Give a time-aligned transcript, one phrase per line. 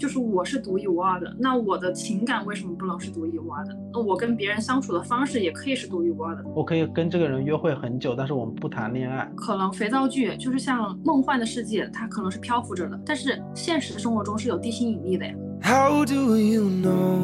[0.00, 3.76] 就是我是独一无二的，那我的情感为什么不能是独一无二的？
[3.92, 6.42] 那我跟别人相处的方式也可以是独一无二的。
[6.54, 9.30] 我可以跟这个人约会很久，但是我们不谈恋爱。
[9.36, 15.34] 可能肥皂剧就是像梦幻的世界，它可能是漂浮着的，但是现实生活中是有地心引力的呀。
[15.62, 17.18] How do you know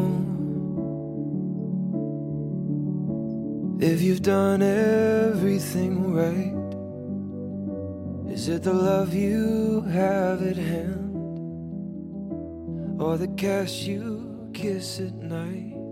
[3.81, 6.53] if you've done everything right?
[8.31, 11.06] Is it the love you have at hand?
[12.99, 13.15] Hello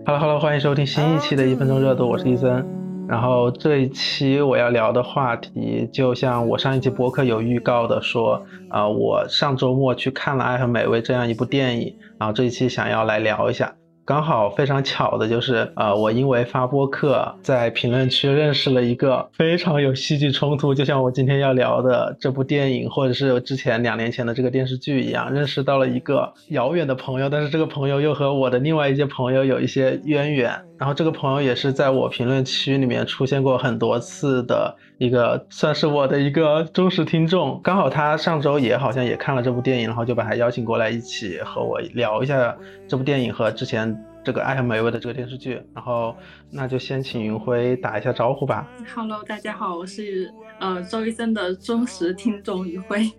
[0.06, 2.64] Hello，欢迎收听新一期的一分钟热度，我是伊森。
[3.06, 13.74] 然后这一期我要聊的话题，就像我上一期播客有预告的说，啊，我上周末去看了《爱和美味》这样一部电影，然后这一期想要来聊一下。
[14.06, 30.52] 刚好非常巧的就是，呃，我因为发播客在评论区认识了一个非常有戏剧冲突，就像我今天要聊的这部电影，或者是之前两年前的这个电视剧一样，认识到了一个遥远的朋友，但是这个朋友又和我的另外一些朋友有一些渊源。
[30.76, 37.60] 然后这个朋友也是在我评论区里面出现过很多次的一个，算是我的一个忠实听众。
[37.62, 42.56] 刚好他上周也好像也看了这部电影，然后就把他邀请过来一起和我聊一下
[42.86, 44.04] 这部电影和之前。
[44.24, 46.16] 这个爱很美味的这个电视剧，然后
[46.50, 48.66] 那就先请云辉打一下招呼吧。
[48.94, 53.10] Hello，大家好，我是呃周医生的忠实听众云辉。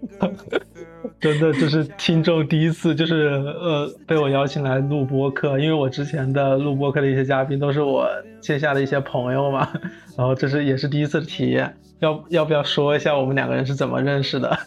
[1.21, 8.09] 真的就是听众第一次就是呃被我邀请来录播客，因为我之前的录播客的一些嘉宾都是我
[8.41, 9.69] 线下的一些朋友嘛，
[10.17, 11.77] 然后这是也是第一次体验。
[11.99, 14.57] 要要不要说一下我们两个人是怎么认识的？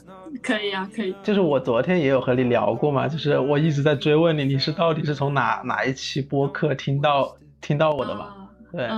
[0.43, 1.15] 可以啊，可以。
[1.23, 8.49] 就是我昨天也有和你聊过嘛，就是我一直在追问你，你是到底是从哪哪一期播客听到听到我的嘛？
[8.73, 8.89] 对。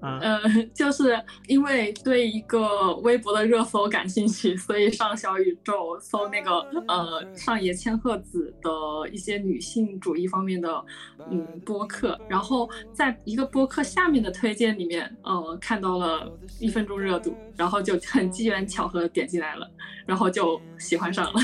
[0.00, 0.40] 呃，
[0.72, 10.84] 就是因为对一个微博的热搜感兴趣，所以上小宇宙搜那个呃上野千鹤子的一些女性主义方面的
[11.30, 19.68] 嗯播客，然后在一个播客下面的推荐里面，呃看到了一分钟热度，然后就很机缘巧合点进来了，
[20.06, 21.40] 然后就喜欢上了。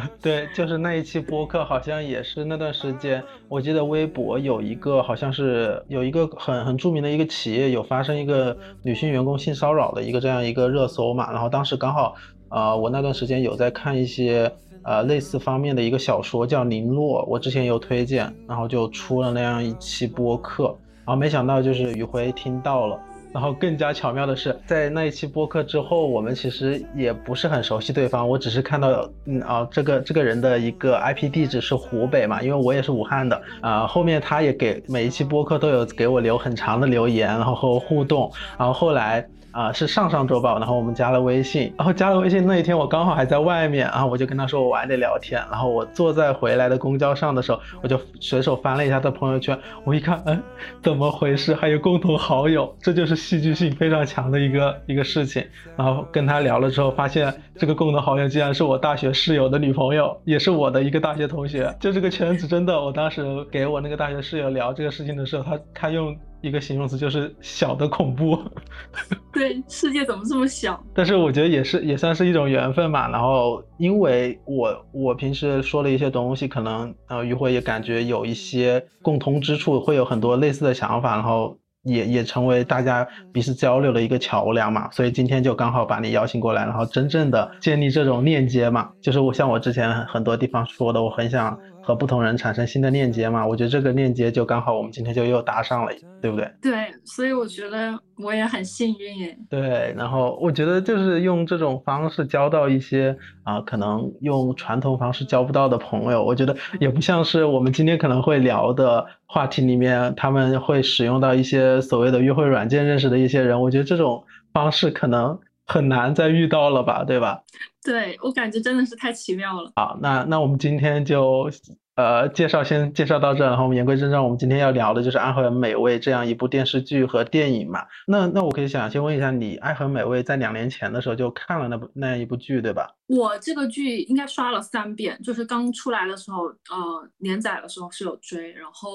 [0.20, 12.14] 对，就是那一期播客，好像也是那段时间，我记得微博有一个，好像是有一个很很著名的一个企业有发生一个女性员工性骚扰的一个这样一个热搜嘛，然后当时刚好，
[12.50, 14.52] 呃，我那段时间有在看一些
[14.82, 20.76] 呃类似方面的一个小说叫《零落》，我之前有推荐，然后就出了那样一期播客，
[21.06, 23.00] 然后没想到就是宇辉听到了。
[23.32, 28.28] 然后更加巧妙的是，在那一期播客之后，我们其实也不是很熟悉对方。
[28.28, 33.86] 我只是看到，嗯啊，这个这个人的一个 IP 地址是湖北嘛，因为我也是武汉的啊。
[33.86, 38.30] 后面他也给每一期播客都有给我留很长的留言，然后和我互动。
[38.58, 39.26] 然后后来。
[39.56, 50.42] 啊，是上上周吧，然后我们加了微信，然后加了微信那一天我刚好还在外面，然后我就跟他说我晚点聊天，然后我坐在回来的公交上的时候，我就随手翻了一下他朋友圈，我一看，嗯，
[50.82, 51.54] 怎么回事？
[51.54, 55.42] 还有共同好友，这就是戏剧性非常强的一个一个事情。
[55.74, 61.74] 然后跟他聊了之后，发现这个共同好友竟然是我大学室友的女朋友，也是我的一个大学同学。
[61.80, 66.14] 就这个圈子真的，我当时给我那个大学室友聊这个事情的时候，他他用。
[66.40, 68.38] 一个形容词就是小的恐怖，
[69.32, 70.82] 对，世界怎么这么小？
[70.94, 73.08] 但是我觉得也是也算是一种缘分嘛。
[73.08, 84.90] 然后因为我我平时说了一些东西，可能呃于辉也感觉有一些共通之处，会有很多类似的想法，然后也也成为大家彼此交流的一个桥梁嘛。
[84.90, 88.90] 所以今天就刚好把你邀请过来，然后真正的建立这种链接嘛。
[89.00, 91.58] 就是我像我之前很多地方说的，我很想。
[91.86, 93.46] 和不同人产生新的链接嘛？
[93.46, 96.50] 我觉得这个链接就刚好，我们今天就又搭上了，对不对？
[96.60, 96.72] 对，
[97.04, 99.38] 所以我觉得我也很幸运耶。
[99.48, 113.62] 对，然后我觉得就是用这种方式交到一些啊，可能用传统方式交不到的朋友，我觉得也不像是我们今天可能会聊的话题里面，他们会使用到一些所谓的约会软件认识的一些人。
[113.62, 117.42] 我觉得这种方式可能很难再遇到了吧，对吧？
[117.84, 119.70] 对我感觉真的是太奇妙了。
[119.76, 121.50] 好，那那我们今天就。
[121.96, 127.86] 呃，介绍先介绍到这，然后我们言归正传，我们今天要聊的就是《爱很美味》这样一部电视剧和电影嘛。
[128.06, 132.86] 那那我可以想先问一下，你《爱很美味》在两年前的时候就看了那部那样一部剧，对吧？
[133.06, 138.94] 我这个剧应该刷了三遍，就是刚出来的时候，呃，连载的时候是有追，然后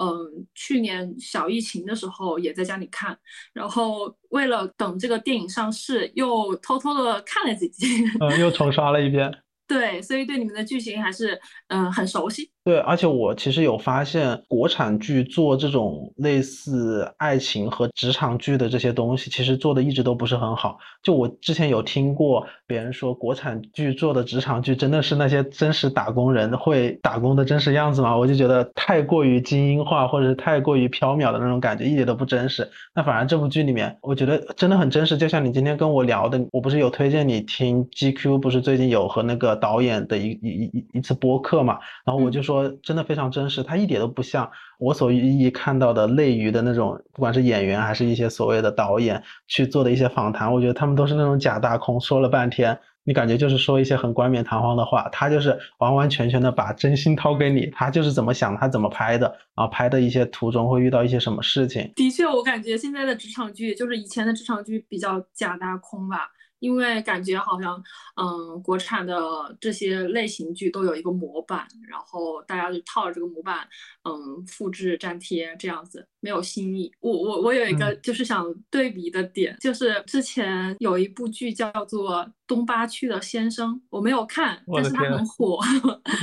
[0.00, 3.18] 嗯，去年小疫情的时候也在家里看，
[3.52, 9.34] 然后为了等这个电影上市，又偷偷的看了几集，嗯，又重刷了一遍。
[9.66, 12.52] 对，所以对你们的剧情还是嗯很熟悉。
[12.66, 20.76] 对，而且我其实有发现，国产剧做这种类似爱情和职场剧的这些东西，其实做的一直都不是很好。
[21.00, 28.16] 就我之前有听过别人说，国产剧做的职场剧真的是那些真实打工人会打工的真实样子吗？
[28.16, 32.68] 我就觉得太过于精英化，或者是太过于缥缈的那种感觉，一点都不真实。
[32.92, 35.16] 那反而这部剧里面，我觉得真的很真实。
[35.16, 41.78] 就像你今天跟我聊的，我不是有推荐你听 GQ，不是最近有和那个导演的一一一一次播客嘛？
[42.04, 42.55] 然后我就说。
[42.62, 61.92] 说真的非常真实，他一点都不像我所意看到的类娱的那种，不管是演员还是一些所谓的导演去做的一些访谈，我觉得他们都是那种假大空，说了半天，你感觉就是说一些很冠冕堂皇的话，他就是完完全全的把真心掏给你，他就是怎么想他怎么拍的，然后拍的一些途中会遇到一些什么事情。
[61.94, 66.30] 的确，我感觉现在的职场剧就是以前的职场剧比较假大空吧。
[66.58, 67.82] 因为感觉好像，
[68.16, 73.68] 嗯，国产的这些类型剧都有一个模板，然后大家就套着这个模板，
[74.04, 76.90] 嗯，复制粘贴这样子，没有新意。
[76.98, 82.16] 我我我有一个就是想对比的点，就是之前有一部剧叫做
[82.48, 85.60] 《东八区的先生》，我没有看，但是它很火。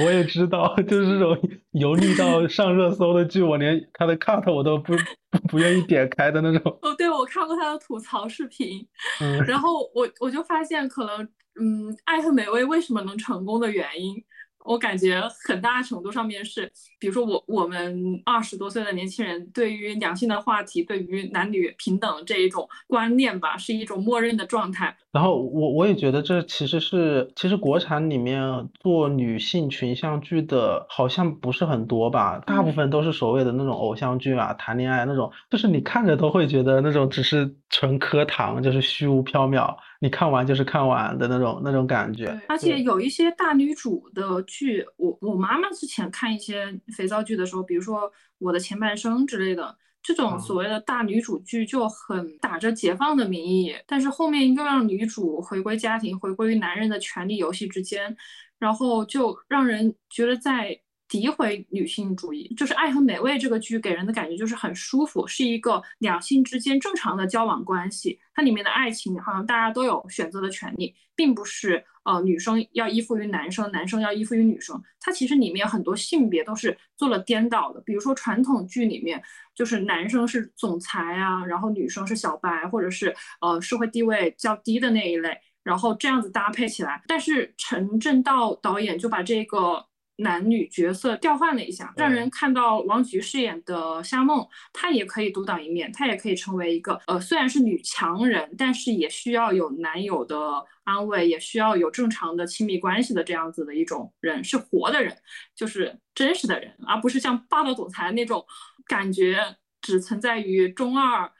[0.04, 1.38] 我也知道， 就是这种
[1.72, 4.94] 油腻到上热搜的剧，我连它的 cut 我都不。
[5.50, 8.86] 不愿意点开的那种哦，对我看过他的吐槽视频，
[9.48, 11.28] 然后我我就发现可能，
[11.60, 14.24] 嗯，《爱和美味》为什么能成功的原因。
[14.66, 24.98] 我感觉很大程度上面是，比如说我我们二十多岁的年轻人对于两性的话题，对于男女平等这一种观念吧，是一种默认的状态。
[25.14, 39.76] 然后我我也觉得这其实是，其实国产里面做女性群像剧的，好像不是很多吧，大部分都是所谓的那种偶像剧啊，谈恋爱那种，就是你看着都会觉得那种只是纯磕糖，就是虚无缥缈。
[40.00, 46.66] 你看完就是看完的那种那种感觉，而且有一些大女主的剧，我我妈妈之前看一些
[46.98, 48.02] 肥皂剧的时候，比如说
[48.40, 58.16] 《我的前半生》之类的，这种所谓的大女主剧就很打着解放的名义，但是后面又让女主回归家庭，回归于男人的权力游戏之间，
[58.60, 60.80] 然后就让人觉得在。
[61.14, 68.20] 诋毁女性主义，就是《爱和美味》这个剧给人的感觉就是很舒服，是一个两性之间正常的交往关系。
[68.34, 74.82] 它里面的爱情好像大家都有选择的权利，并不是呃女生要依附于男生，男生要依附于女生。
[75.00, 79.22] 它其实里面很多性别都是做了颠倒的，比如说传统剧里面
[79.54, 87.04] 就是男生是总裁啊，然后女生是小白或者是呃社会地位较低的那一类，然后这样子搭配起来。
[87.08, 89.86] 但是陈正道导演就把这个。
[90.24, 94.44] 男女角色调换了一下，让人看到王菊饰演的夏梦，
[94.74, 105.16] 她也可以独当一面，她也可以成为一个呃，虽然是女强人，但是也需要有男友的安慰，也需要有正常的亲密关系的这样子的一种人，是活的人，
[105.56, 108.44] 就是真实的人，而不是像霸道总裁那种
[108.88, 109.38] 感觉
[109.82, 111.32] 只存在于中二。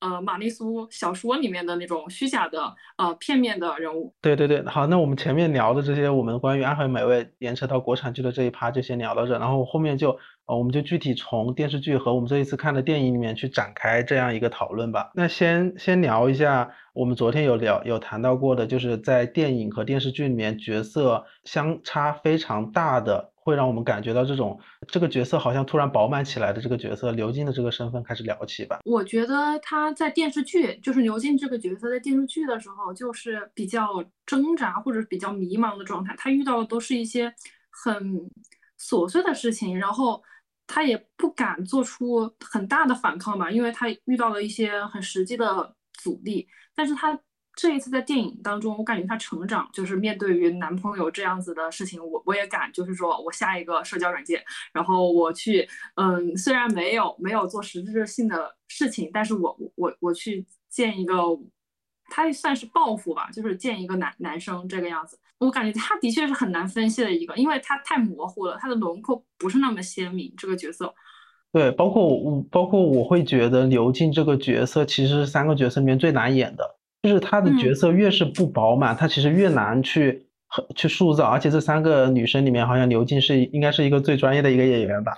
[0.00, 4.14] 呃，玛丽苏小说里面的那种虚假的、呃片面的人物。
[4.20, 10.10] 对对对，好，那我们前面聊的这些，我们关于《安徽美味》延伸到国产剧的这一趴就先聊到这，然后后面就
[10.46, 15.10] 呃，我们就具体从电视剧和我们这一次看的电影里面去展开这样一个讨论吧。
[15.14, 23.32] 那先先聊一下，我们昨天有聊有谈到过的，就是在电影和电视剧里面角色相差非常大的。
[23.44, 24.58] 会让我们感觉到这种
[24.88, 28.78] 这个角色好像突然饱满起来的这个角色刘静的这个身份开始聊起吧。
[28.84, 36.14] 我觉得他在电视剧，就是刘静这个角色在电视剧的时候，就是比较挣扎或者比较迷茫的状态。
[36.16, 37.32] 他遇到的都是一些
[37.70, 38.28] 很
[38.80, 40.22] 琐碎的事情，然后
[40.66, 46.48] 他也不敢做出很大的反抗吧，因为他遇到了一些很实际的阻力。
[46.74, 47.18] 但是他。
[47.56, 54.42] 这一次在电影当中，我感觉他成长，就是面对于男朋友这样子的事情，我我也敢，就是说我下一个社交软件，
[54.72, 61.14] 然后我去，嗯，虽然没有没有做实质性的事情，但是我我我去见一个，
[62.10, 70.92] 他算是报复吧，就是见一个男男生这个样子，我感觉他的确是很难分析的一个，因为他太模糊了，他的轮廓不是那么鲜明，这个角色。
[71.52, 76.80] 对，包括我，包括我会觉得刘静这个角色其实是三个角色里面最难演的。
[77.04, 80.26] 就是他的角色越是不饱满，他其实越难去
[80.74, 81.26] 去塑造。
[81.26, 85.12] 而且这三个女生里面，好像刘静是应该是一个最专业的一个演员吧？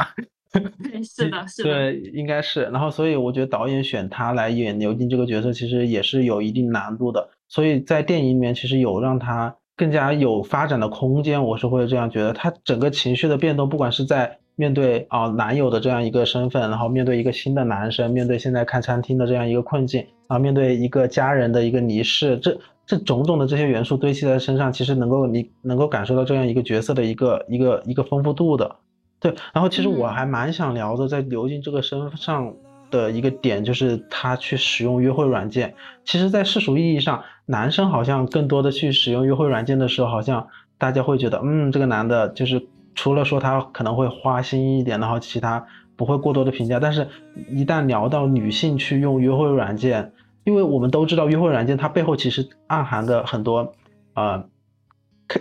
[0.53, 1.71] 对 是的，是的。
[1.71, 2.65] 对，应该是。
[2.65, 7.29] 然后，所以我觉得导演选她来演刘静这个角色，其实也是有一定难度的。
[7.49, 11.43] 所以在电影里面，其实有让她更加有发展的空间。
[11.43, 14.39] 我是会这样觉得，她整个情绪的变动，不管是在。
[14.57, 28.77] 面对啊男友的这样一个身份，然后面对一个新的男生，面对现在开餐厅的这样一个困境，啊，面对一个家人的一个离世，这这种种的这些元素堆砌在身上，其实能够你能够感受到这样一个角色的一个一个一个丰富度的。
[29.19, 32.55] 对，然后其实我还蛮想聊的，在刘静这个身上
[32.91, 35.75] 的一个点，就是他去使用约会软件。
[36.05, 40.47] 其实，在世俗意义上，男生好像更多的去使用约会软件的时候，好像
[40.79, 46.81] 大家会觉得，嗯，这个男的就是除了说他可能会花心一点，然后其他不会过多的评价。
[46.81, 47.07] 但是，
[47.49, 50.13] 一旦聊到女性去用约会软件，
[50.43, 53.73] 因为我们都知道约会软件它背后其实暗含的很多，
[54.15, 54.49] 呃。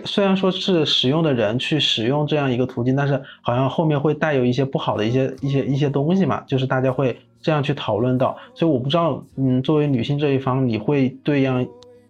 [0.04, 8.36] 虽然说是使用的人去使用这样一个途径，但是好像后面会带有一些不好的一些一些一些东西嘛，就是大家会这样去讨论到。
[8.52, 11.64] 所以我不知道，嗯，作为女性这一方，你会对样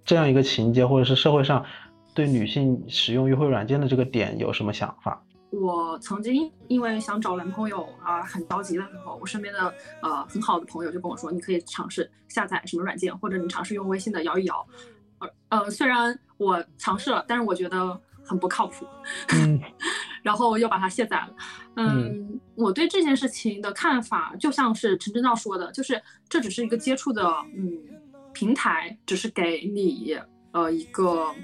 [0.06, 1.66] 这样一个情节，或者是社会上
[2.14, 5.22] 对女性使用约会软件的这个点有什么想法？
[5.58, 14.66] 我曾经因为想找男朋友啊，很着急的时候，我身边的呃很好的朋友就跟我说，你可以尝试下载什么软件，或者你尝试用微信的摇一摇。
[15.18, 18.86] 呃呃，虽然我尝试了，但是我觉得很不靠谱，
[20.22, 21.34] 然后又把它卸载了。
[21.76, 27.78] 嗯，我对这件事情的看法就像是陈正道说的，就是这只是一个接触的嗯
[28.34, 30.18] 平台，只是给你
[30.52, 31.34] 呃一个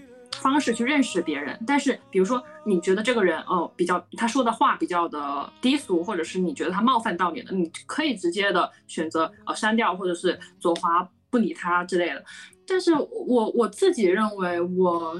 [0.40, 1.58] 方式去认识别人。
[1.66, 12.24] 但是比如说你觉得这个人哦比较他说的话比较的低俗，或者是你觉得他冒犯到你了，你可以直接的选择呃删掉，或者是左滑不理他之类的。
[12.66, 15.18] 但是我我自己认为，我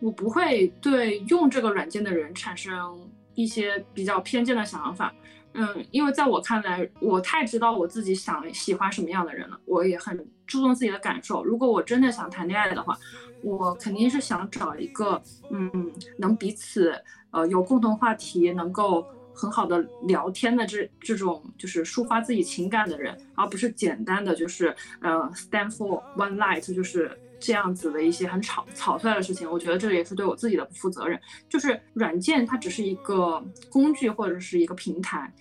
[0.00, 2.98] 我不会对用这个软件的人产生
[3.34, 5.12] 一些比较偏见的想法，
[5.54, 11.44] 嗯，因为在我看来，我太知道我自己想喜欢什么样的人了，我也很注重自己的感受。
[11.44, 12.96] 如果我真的想谈恋爱的话，
[13.42, 16.94] 我肯定是想找一个，嗯，能彼此
[17.30, 19.06] 呃有共同话题，能够。
[19.40, 29.50] 很好的聊天的这这种就是抒发自己情感的人，而不是简单的就是呃 stand for one night 就是这样子的一些很草草率的事情。
[29.50, 31.18] 我觉得这也是对我自己的不负责任。
[31.48, 35.32] 就是软件它只是一个工具或者是一个平台，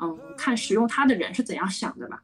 [0.00, 2.20] 嗯，看使用它的人是怎样想的吧。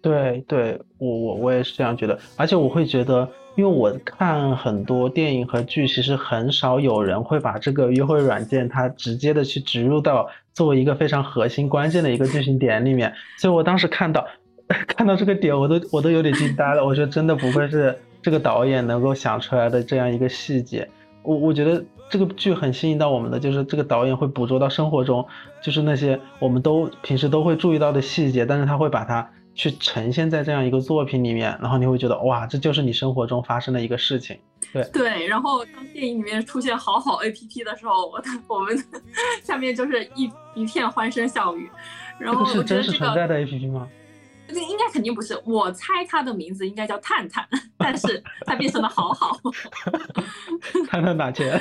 [0.00, 3.28] 对对，我我我也是这样觉得，而且我会觉得。
[3.56, 14.26] 因为我看很多电影和剧，其实很少有人会把这个约会软件它直接的去植入到作为一个非常核心关键的一个剧情点里面，所以我当时看到
[14.88, 16.84] 看到这个点，我都我都有点惊呆了。
[16.84, 20.90] 我觉得真的不愧是这个导演能够想出来的这样一个细节。
[21.22, 25.24] 我我觉得这个剧很吸引到我们的，就是这个导演会捕捉到生活中
[25.62, 29.30] 就是那些我们都平时都会注意到的细节，但是他会把它。
[29.56, 34.36] 去呈现在这样一个作品里面，然后你会觉得哇，这就是你生活中发生的一个事情。
[34.72, 38.76] 对对，然后当电影里面出现好好 A P P 的时候，我我们
[39.44, 41.70] 下面就是一一片欢声笑语。
[42.18, 43.86] 然后是真实存在的 A P P 吗？
[44.54, 47.44] 这应该肯定不是，我猜他的名字应该叫探探，
[47.76, 49.36] 但是他变成了好好。
[50.88, 51.60] 探探打钱。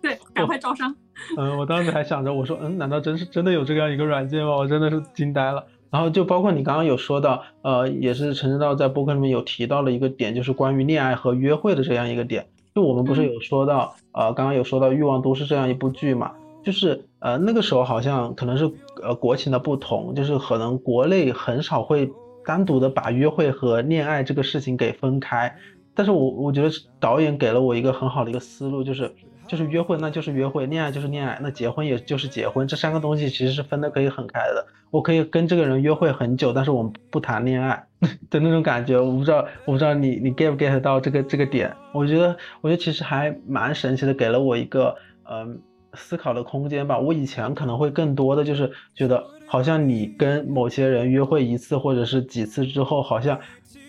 [0.00, 0.94] 对，赶快招商。
[1.36, 4.56] 嗯，我当时还想着，我说，嗯，难道真是真的有这样一个软件吗？
[4.56, 5.66] 我真的是惊呆了。
[5.90, 12.46] 然后就包括你刚刚有说到，呃，也是陈正道在播客里面有提到了一个点，就是关于恋爱和约会的这样一个点。
[12.74, 16.32] 就我们不是有说到，呃，刚刚有说到《欲望都市》这样一部剧嘛？
[16.62, 18.70] 就是呃那个时候好像可能是
[19.02, 22.10] 呃国情的不同，就是可能国内很少会
[22.44, 25.54] 单独的把约会和恋爱这个事情给分开。
[25.94, 29.12] 但是我我觉得导演给了我一个很好的一个思路，就是。
[29.48, 32.66] 就是约会，那就是约会；恋爱就是恋爱，那结婚也就是结婚。
[32.66, 34.64] 这三个东西其实是分的可以很开的。
[34.90, 37.84] 我可以跟这个人约会很久，但是我们不谈恋爱
[38.30, 38.98] 的那种感觉。
[38.98, 41.74] 我不知道，我不知道你你 get 不 get 到这个这个点？
[41.92, 44.94] 我觉得，我觉得其实还蛮神奇的，给了我一个
[45.28, 45.60] 嗯
[45.94, 46.98] 思考的空间吧。
[46.98, 53.38] 我以前可能会更多的就是觉得，好像你跟某些人约会一次或者是几次之后，好像。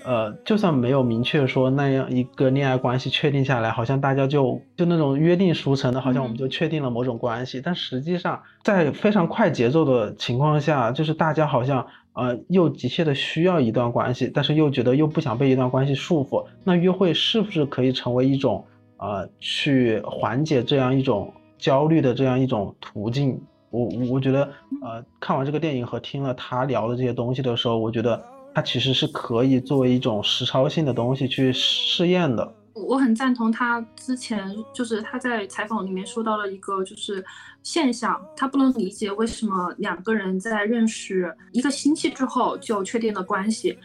[0.05, 7.61] 呃，就算没有明确说那样一个恋爱关系确定下来，好像大家就就那种约定俗成的，好像我们就确定了某种关系。
[7.63, 16.45] 但实际上，在非常快节奏的情况下，就是大家好像呃又急切的需要一段关系，但是又觉得又不想被一段关系束缚。
[16.65, 18.65] 那约会是不是可以成为一种
[18.97, 21.33] 呃去缓解这样一种
[21.63, 23.41] 焦虑的这样一种途径？
[23.69, 24.43] 我我觉得
[24.81, 28.21] 呃看完这个电影和听了他聊的这些东西的时候，我觉得。
[28.55, 32.53] 他其实是可以作为一种实操性的东西去试验的。
[32.75, 37.25] 我很赞同他之前就是他在采访里面说到了一个就是
[37.63, 43.75] 现象，他不能理解为什么两个人在认识一个星期之后就确定了关系。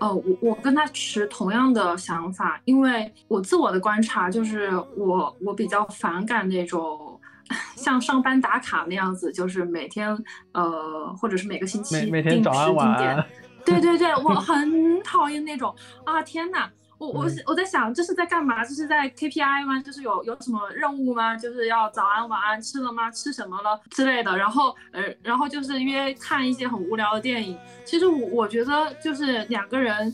[0.00, 7.09] 呃，我我跟他持同样的想法，因为我自我的观察就是我我比较反感那种
[7.76, 10.16] 像上班打卡那样子，就是每天
[10.52, 13.24] 呃或者是每个星期每天早安晚安。
[13.64, 16.22] 对对对， 我很讨厌那种啊！
[16.22, 18.64] 天哪，我我我在想这是在干嘛？
[18.64, 19.78] 这是在 KPI 吗？
[19.82, 21.36] 就是有有什么任务吗？
[21.36, 23.10] 就是要早安晚安吃了吗？
[23.10, 24.34] 吃什么了之类的。
[24.36, 27.58] 然后呃，然后就是约看一些很无聊的电影。
[27.84, 30.12] 其实我我觉得就是两个人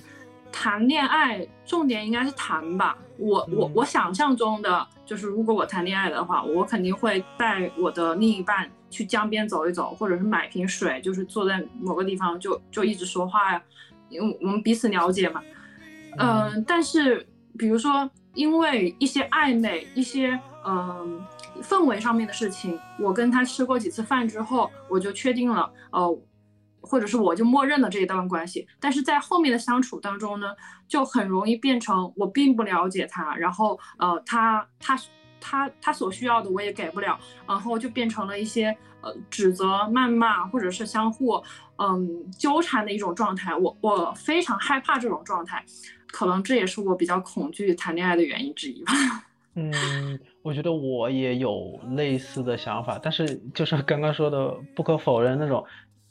[0.51, 2.99] 谈恋爱，重点应该是谈吧。
[3.19, 13.63] 我我我想象中的就是，如果我谈恋爱的话，我肯定会带我的另一半去江边走一走，或者是买瓶水，就是坐在某个地方就就一直说话呀，
[14.09, 15.43] 因为我们彼此了解嘛。
[16.19, 17.27] 嗯，但是
[17.59, 21.21] 比如说，因为一些暧昧、一些嗯
[21.63, 26.19] 氛围上面的事情，我跟他吃过几次饭之后，我就确定了，呃，
[26.87, 28.67] 或者是我就默认了这一段关系。
[28.81, 30.55] 但是在后面的相处当中呢，
[30.87, 34.99] 就很容易变成我并不了解他，然后呃，他他
[35.41, 41.43] 他他所需要的我也给不了，然后就变成了一些呃指责、谩骂，或者是相互
[41.79, 43.55] 嗯纠缠的一种状态。
[43.55, 45.65] 我我非常害怕这种状态。
[46.09, 48.93] 可能这也是我比较恐惧谈恋爱的原因之一吧。
[49.59, 55.63] 嗯，我觉得我也有类似的想法，但是就是刚刚说的，不可否认那种，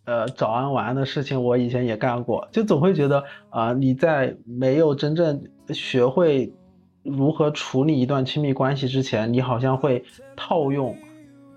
[0.05, 6.53] 呃，早安晚安的事情，我以前也干过，就总会觉得啊，你在没有真正学会
[7.03, 10.03] 如何处理一段亲密关系之前，你好像会
[10.35, 10.95] 套用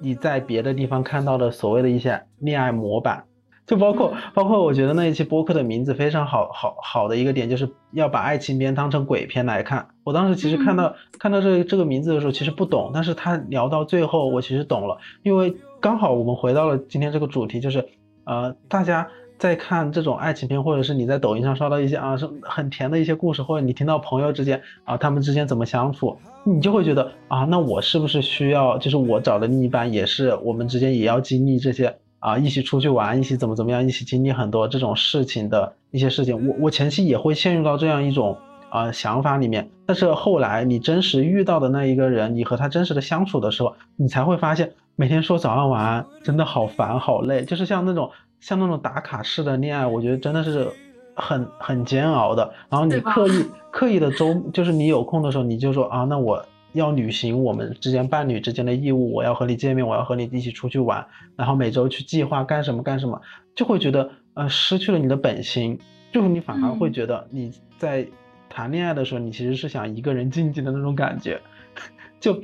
[0.00, 3.24] 你在别的地方看到的所谓的一些恋爱模板。
[3.66, 9.88] 就包括包括，我觉得那一期播客的名字非常好好好的一个点，就是要把爱情片当成鬼片来看。
[10.04, 17.86] 我当时其实看到看到这这个名字的时候，其实不懂，但是他聊到最后，我其实懂了，因为刚好我们回到了今天这个主题，就是
[18.28, 19.08] 呃，大家
[19.38, 31.96] 在看这种爱情片，或者是你在抖音上刷到一些啊是很甜的一些故事，或者你听到朋友之间啊他们之间怎么相处，你就会觉得啊，那我是不是需要，就是我找的另一半也是我们之间也要经历这些。
[32.20, 38.36] 啊，一起出去玩，一起怎么怎么样，一起经历很多这种事情的一些事情，我我前期也会陷入到这样一种
[38.70, 50.68] 啊想法里面，但是后来你真实遇到的那一个人，你和他真实的相处的时候，你才会发现，每天说早安晚安真的好烦好累，就是像那种像那种打卡式的恋爱，我觉得真的是
[51.14, 52.52] 很很煎熬的。
[52.68, 56.44] 然后你刻意 刻意的周，就是你有空的时候，你就说啊，那我。
[56.74, 63.18] 要履行我们之间伴侣之间的义务，我要和你见面，我要和你一起出去玩，然后每周去计划干什么干什么，
[63.54, 65.78] 就会觉得呃失去了你的本心，
[66.12, 68.06] 就是你反而会觉得你在
[68.50, 71.40] 谈恋爱的时候，你其实是想一个人静静的那种感觉，
[72.20, 72.38] 就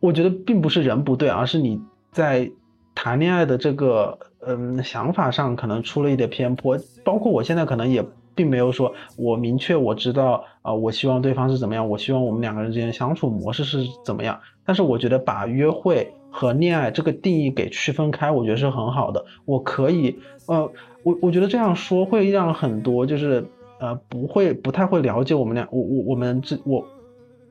[0.00, 1.80] 我觉得并不是人不对，而是你
[2.12, 2.48] 在
[2.94, 8.04] 谈恋爱的这个嗯想法上可能出了一点偏颇，包括我现在可能也。
[8.34, 14.40] 并没有说我明确我知道啊，我希望对方是怎么样，我希望我们两个人之间相处模式是怎么样。
[14.64, 19.22] 但是我觉得把约会和恋爱这个定义给区分开，我觉得是很好的。
[19.44, 20.72] 我可以，呃，
[21.02, 23.44] 我我觉得这样说会让很多就是
[23.78, 26.82] 呃不会不太会了解我们俩，我我我们这我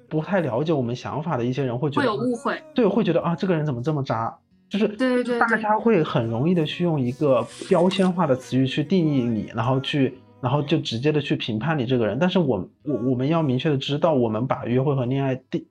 [0.10, 4.36] 不太了解我们想法的一些人会觉得会有误会，对，会觉得啊这个人怎么这么渣，
[4.72, 10.18] 就是对对对，大家会很容易的去用一个标签化的词语去定义你，然后去。
[10.42, 15.64] 然后就直接的去评判你这个人，但是我我我们要明确的知道，我们把约会和恋爱定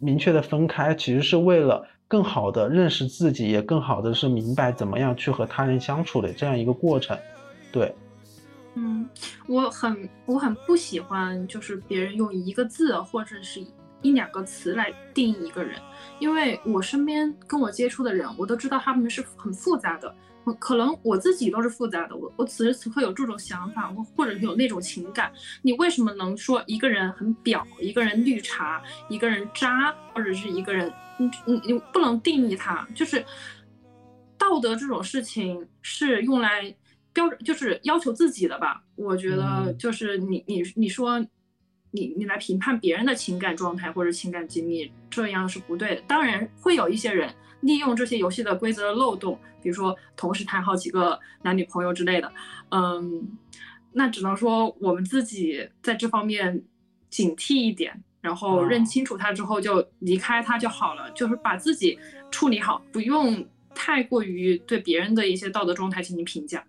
[0.00, 7.16] 明确的分开，其实是为了更好的认识自己，也更好的是明白怎么样去和他人相处的这样一个过程。
[7.70, 7.94] 对，
[8.74, 9.08] 嗯，
[9.46, 13.60] 我很我很不喜欢就是别人用一个字或者是
[14.02, 15.78] 一两个词来定义一个人，
[16.18, 20.14] 因为我身边跟我接触的人，我都知道他们是很复杂的。
[20.58, 25.30] 可能我自己都是复杂的，我我此时此刻有这种想法，或或者是有那种情感，
[25.62, 33.24] 你为什么能说一个人很婊，一个人绿茶，一个人渣，或者是一个人，你你你不能定义他，就是
[34.36, 36.74] 道德这种事情是用来
[37.12, 38.82] 标准，就是要求自己的吧？
[38.96, 41.24] 我觉得就是你你你说
[41.90, 46.02] 你你来评判别人的情感状态或者情感经历，这样是不对的。
[46.02, 47.32] 当然会有一些人。
[47.62, 52.32] 利用这些游戏的规则的漏洞，比如说同时谈好几个男女朋友之类的，
[52.70, 53.36] 嗯，
[53.92, 56.64] 那只能说我们自己在这方面
[57.10, 61.98] 警惕一点，然后认清楚他之后就离开他就好了，就是把自己
[62.30, 66.64] 处理好，不用太过于对别人的一些道德状态进行评价。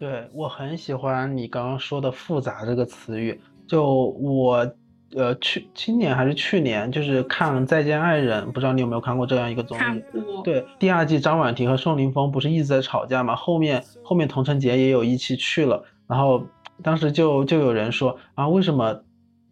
[0.00, 4.72] 对我很喜欢你刚刚说的“复杂”这个词语，就我。
[5.14, 10.02] 呃，去今年还是去年，就是看《再见爱人》，不知道你有没有看过这样一个综艺？
[10.42, 13.36] 对，第二季张婉婷和宋凌峰不是一直在吵架吗？
[13.36, 16.46] 后面后面童晨杰也有一期去了，然后
[16.82, 19.02] 当时就就有人说啊，为什么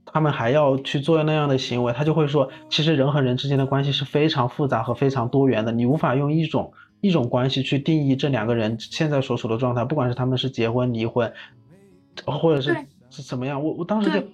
[0.07, 1.93] 他们还要去做那样的行为？
[1.93, 11.31] 他就会说，其实人和人之间的关系是非常复杂和非常多元的，你无法用一种一种关系去定义这两个人现在所处的状态，不管是他们是结婚离婚，
[12.25, 12.75] 或者是
[13.11, 14.27] 是怎么样，我我当时就。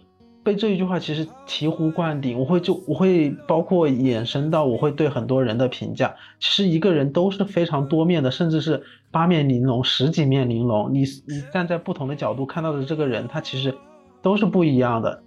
[0.45, 10.95] 被这一句话其实醍醐灌顶，我会就我会包括衍生到我会对很多人的评价，其实一个人都是非常多面的，甚至是八面玲珑、十几面玲珑。
[10.95, 13.75] 你你站在不同的角度看到的这个人，他其实
[14.23, 15.21] 都是不一样的。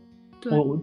[0.49, 0.81] 我我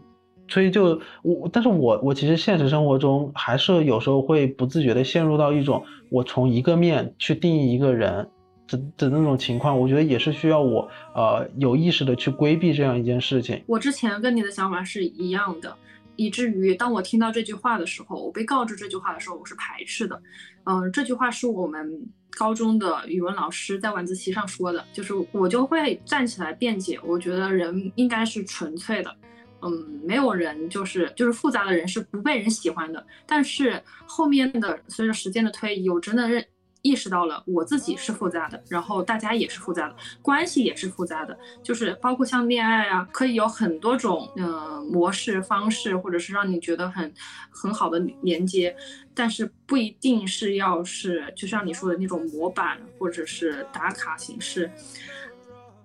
[0.48, 8.28] 所以就我，但是我我其实现实生活中还是有时候会不自觉的陷入到一种我从一个面去定义一个人。
[8.68, 13.62] 的的那种情况，我觉得也是需要我呃有意识的去规避这样一件事情。
[13.66, 15.76] 我之前跟你的想法是一样的，
[16.16, 20.20] 以至于当我听到这句话的时候，我被告知这句话的时候，我是排斥的。
[20.64, 29.16] 嗯，这句话是我们高中的语文老师在晚自习上说的，就是我就会站起来辩解，我觉得人应该是纯粹的，
[29.62, 29.70] 嗯，
[30.04, 33.06] 没有人就是就是复杂的人是不被人喜欢的。
[33.26, 36.44] 但是后面的随着时间的推移，我真的认。
[36.86, 47.12] 意识到了我自己是复杂的，然后大家也是复杂的，关系也是复杂的，就是包括像恋爱啊，可以有很多种嗯模式方式，或者是让你觉得很
[47.50, 48.74] 很好的连接，
[49.12, 54.70] 但是不一定是要是就像你说的那种模板或者是打卡形式。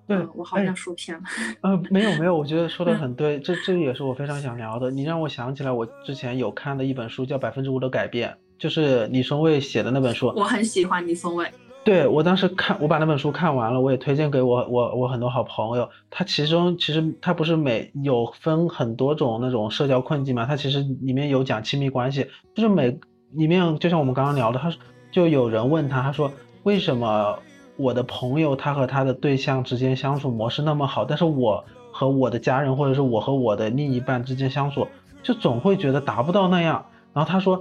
[0.07, 1.23] 对我好像说偏了。
[1.61, 4.91] 呃，没有没有，我觉得说的很对，这这也是我非常想聊的。
[4.91, 8.29] 你让我想起来，我之前有看的一本书叫《百分之五的改变》。
[8.61, 11.51] 就是李松蔚写的那本书，我很喜欢李松蔚。
[11.83, 15.89] 对我当时看，我把那本书看完了，我也推荐给我我我很多好朋友。
[16.11, 22.95] 他其中其实他不是每有分很多种那种社交困境嘛，他其实里面有讲亲密关系，就是每
[23.31, 24.71] 里面就像我们刚刚聊的，他
[25.11, 27.39] 就有人问他，他说为什么
[27.77, 34.87] 我的朋友他和他的对象之间相处模式那么好，但是我和我的家人或者是我和我的另一半之间相处
[35.23, 36.85] 就总会觉得达不到那样。
[37.11, 37.59] 然后他说。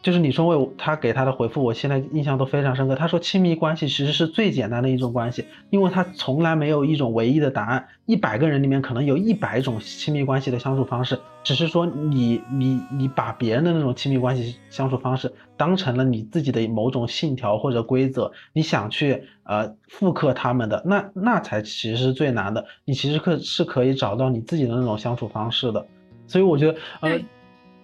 [0.00, 2.94] 就是李春蔚他给他的回复，我现在印象都非常深刻。
[2.94, 7.88] 他说，亲密关系其实是最简单的一种关系，因为他从来没有一种唯一的答案。
[8.06, 22.64] 一百个人里面可能有一百种亲密关系的相处方式，只是说你你你把别人的那种亲密关系相处方式当成了你自己的某种信条或者规则，你想去呃复刻他们的，那那才其实是最难的。
[22.84, 25.84] 你其实可是可以找到你自己的那种相处方式的。
[26.26, 27.20] 所以我觉得呃。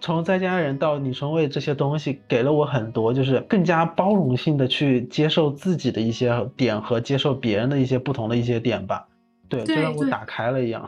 [0.05, 9.07] 从在家人到李松蔚这些东西，给了我很多，就是更加包容性的去接受自己的一些点和接受别人的一些不同的一些点吧。
[9.49, 10.87] 对，就让我打开了一样。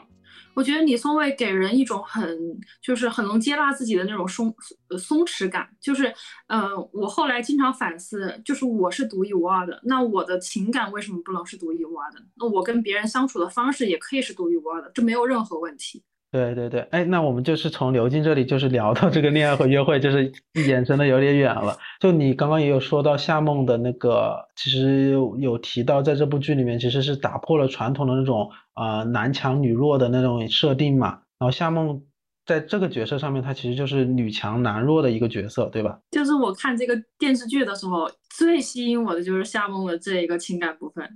[0.54, 2.38] 我觉得李松蔚给人一种很，
[2.80, 4.54] 就是很能接纳自己的那种松
[5.00, 5.68] 松弛感。
[5.82, 6.14] 就是，
[6.50, 12.20] 嗯，我后来经常反思，就是我是独一无二的，那我的情感为什么不能是独一无二的？
[12.36, 16.04] 那我跟别人相处的方式也可以是独一无二的，这没有任何问题。
[16.30, 20.30] 对对对，哎，那我们就是从刘静这里就是聊到这个恋爱和约会，就是
[20.68, 21.78] 延伸的有点远了。
[22.02, 31.22] 就你刚刚也有说到夏梦的那个，其实有提到在这部剧里面其实是打破了传统的那种呃男强女弱的那种设定嘛。
[31.40, 32.04] 然后夏梦
[32.46, 35.98] 在这个角色上面，她其实就是女强男弱的一个角色，对吧？
[36.12, 41.08] 就是我看这个电视剧的时候，最吸引我的就是夏梦的这一个情感部分。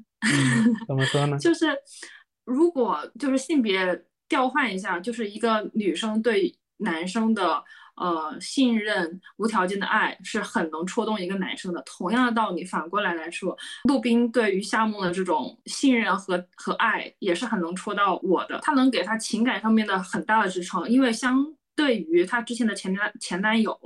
[0.88, 1.38] 怎么说呢？
[1.44, 1.66] 就是
[2.46, 4.02] 如果就是性别。
[4.32, 7.62] 调换一下，就是一个女生对男生的
[7.98, 11.84] 呃信任、无条件的爱，是很能戳动一个男生的。
[11.86, 13.58] 同样的道理，反过来来说，
[13.90, 18.58] 陆冰对于夏梦的这种信任和和爱，也是很能戳到我的。
[18.62, 23.78] 他能给他情感上面的很大的支撑，因为相对于他之前的前男前男友，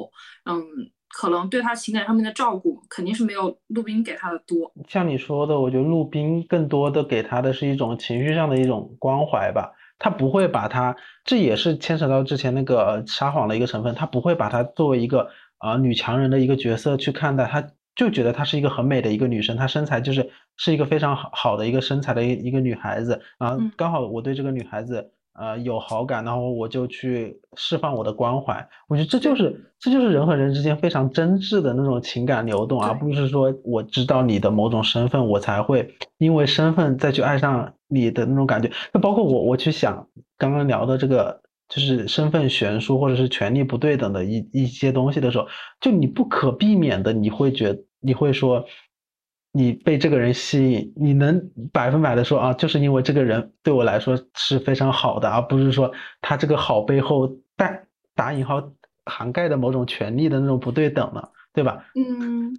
[0.46, 0.62] 嗯，
[1.10, 4.72] 可能对他情感上面的照顾，肯定是没有陆冰给他的多。
[4.88, 9.72] 像你说的，我觉得陆冰更多的给他的是一种情绪上的一种关怀吧。
[10.00, 13.96] 他不会把它，这也是牵扯到之前那个撒谎的一个成分。
[13.96, 23.22] 他不会把它作为一个啊女强人的一个角色去看待，他就觉得她是一个很美的一个女生，她身材就是是一个非常好好的一个身材的一一个女孩子。
[23.38, 25.12] 然后刚好我对这个女孩子。
[25.38, 28.66] 呃，有好感，然后我就去释放我的关怀。
[28.88, 38.72] 我觉得这就是这就是人和人之间非常真挚的那种情感流动，而不是说我知道你的某种身份，我才会因为身份再去爱上你的那种感觉。
[38.94, 45.48] 那包括我，我去想刚刚聊的这个，就是身份悬殊或者是权力不对等的一一些东西的时候，
[45.82, 48.66] 就你不可避免的，你会觉你会说。
[49.58, 51.40] 你被这个人吸引，你能
[51.72, 55.90] 百分百的说啊，就是因为这个人对我来说是非常好的，而不是说
[56.20, 58.62] 他这个好背后带打引号
[59.06, 61.86] 涵盖的某种权利的那种不对等了，对吧？
[61.96, 62.54] 嗯，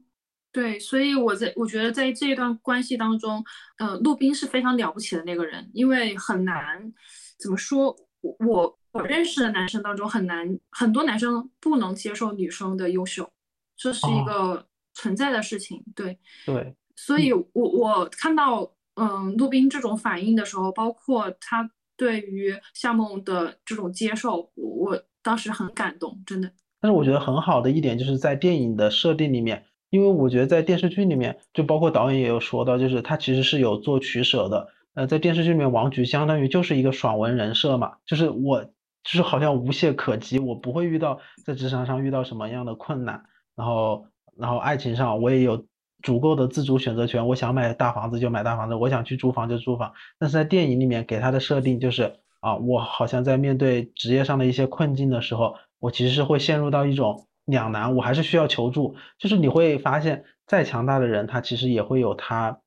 [0.50, 3.44] 对，所以我在我觉得在这一段关系当中，
[3.76, 6.90] 呃，陆冰是非常了不起的那个人，因为很难
[7.38, 13.30] 怎么说，我我认识的男生当中很难，很多男生不能接受女生的优秀，
[13.76, 16.74] 这是一个存在的事情，对对。
[16.96, 26.50] 所以，我我看到，嗯，陆冰这种反应的时候，包括他对于夏梦的这种接受，我当时很感动，真的。
[26.80, 34.68] 但是我觉得很好的一点就是在电影的设定里面，因为我觉得在电视剧里面，就包括导演也有说到，就是他其实是有做取舍的。
[34.94, 38.70] 呃，在电视剧里面，王菊相当于就是一个爽文人设嘛，就是我就
[39.10, 44.06] 是好像无懈可击，我不会遇到在职场上遇到什么样的困难，然后
[44.38, 45.66] 然后爱情上我也有
[46.02, 49.92] 足够的自主选择权，我想买大房子就买大房子，我想去租房就租房。
[50.18, 55.56] 但是在电影里面给他的设定就是啊，我好像在面对职业上的一些困境的时候。
[55.78, 58.96] 我其实是会陷入到一种两难，我还是需要求助。
[59.18, 62.60] 就是你会发现，再强大的人，他其实也会有他，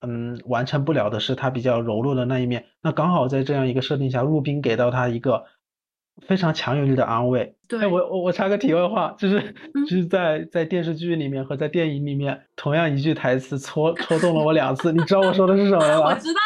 [0.00, 2.66] 嗯，完成不了的是他比较柔弱的那一面。
[2.82, 5.44] 那刚好在这样一个设定下，陆冰给到他一个。
[6.26, 7.54] 非常强有力的安慰。
[7.68, 9.54] 对，我我我插个题外话，就是
[9.88, 14.92] 就是在在电视剧里面和在电影里面，同样一句台词戳戳动了我两次。
[14.92, 16.06] 你知道我说的是什么吗？
[16.10, 16.40] 我知道，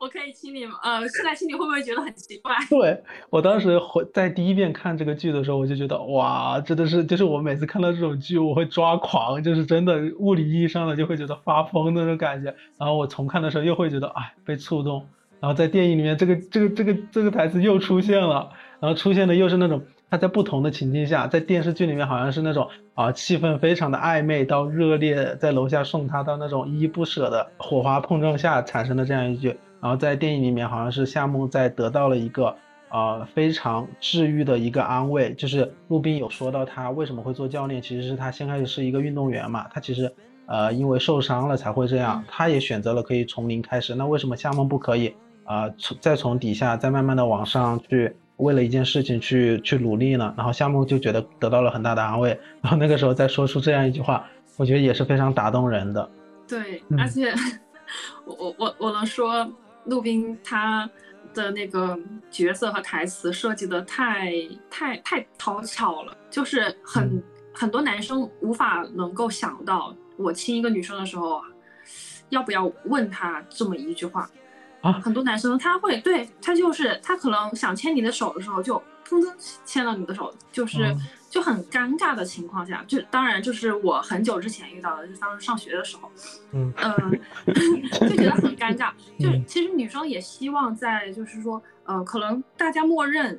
[0.00, 2.54] 我可以亲你呃，现在亲你会不会觉得很奇怪？
[2.70, 12.54] 对我当时回在第一遍看这个剧的时候，我就觉得哇，真的是就是我每次看到这种剧，我会抓狂，就是真的物理意义上的就会觉得发疯那种感觉。
[12.78, 15.06] 然后我重看的时候又会觉得哎被触动。
[15.44, 18.48] 然后在电影里面，这个这个这个这个台词又出现了。
[18.80, 32.56] 然后出现的又是那种他在不同的情境下，在电视剧里面好像是那种啊气氛非常的暧昧到热烈，在楼下送他到那种依依不舍的火花碰撞下产生的这样一句，然后在电影里面好像是夏梦在得到了一个
[32.90, 40.10] 呃非常治愈的一个安慰，就是陆冰有说到他为什么会做教练，其实是他先开始是一个运动员嘛，他其实
[40.46, 48.14] 呃因为受伤了才会这样，他也选择了可以从零开始，那为什么夏梦不可以啊从再从底下再慢慢的往上去？
[48.38, 56.10] 为了一件事情去去努力呢，然后夏梦就觉得得到了很大的安慰，然后那个时候再说出这样一句话，我觉得也是非常打动人的。
[56.48, 57.32] 对，而且
[58.26, 59.48] 我我我我能说，
[59.84, 60.90] 陆冰他
[61.32, 61.96] 的那个
[62.28, 64.32] 角色和台词设计的太
[64.68, 67.22] 太太讨巧了，就是很
[67.54, 71.40] 很多男生无法能够想到，我亲一个女生的时候，
[72.30, 74.28] 要不要问他这么一句话。
[74.92, 79.32] 很多男生他会对他就是他可能想牵你的手的时候就砰砰
[79.64, 80.94] 牵到你的手，就是
[81.28, 86.10] 就很尴尬的情况下，就当然就是我很久之前遇到的，就当时上学的时候，
[86.52, 86.72] 嗯
[88.00, 88.92] 就觉得很尴尬。
[89.18, 93.38] 就其实女生也希望在就是说呃可能大家默认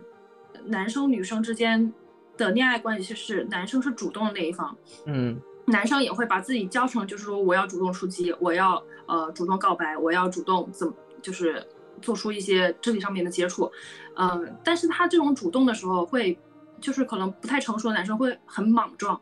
[0.66, 1.92] 男生女生之间
[2.38, 10.94] 的恋爱关系是男生是主动的那一方，嗯，男生也会把自己教成就是说我要主动出击，我要呃主动告白，我要主动怎么。
[11.26, 11.66] 就是
[12.04, 13.72] 做出一些肢体上面的接触，
[14.16, 16.38] 嗯，但是他这种主动的时候会，
[16.80, 19.20] 就是可能不太成熟的男生会很莽撞，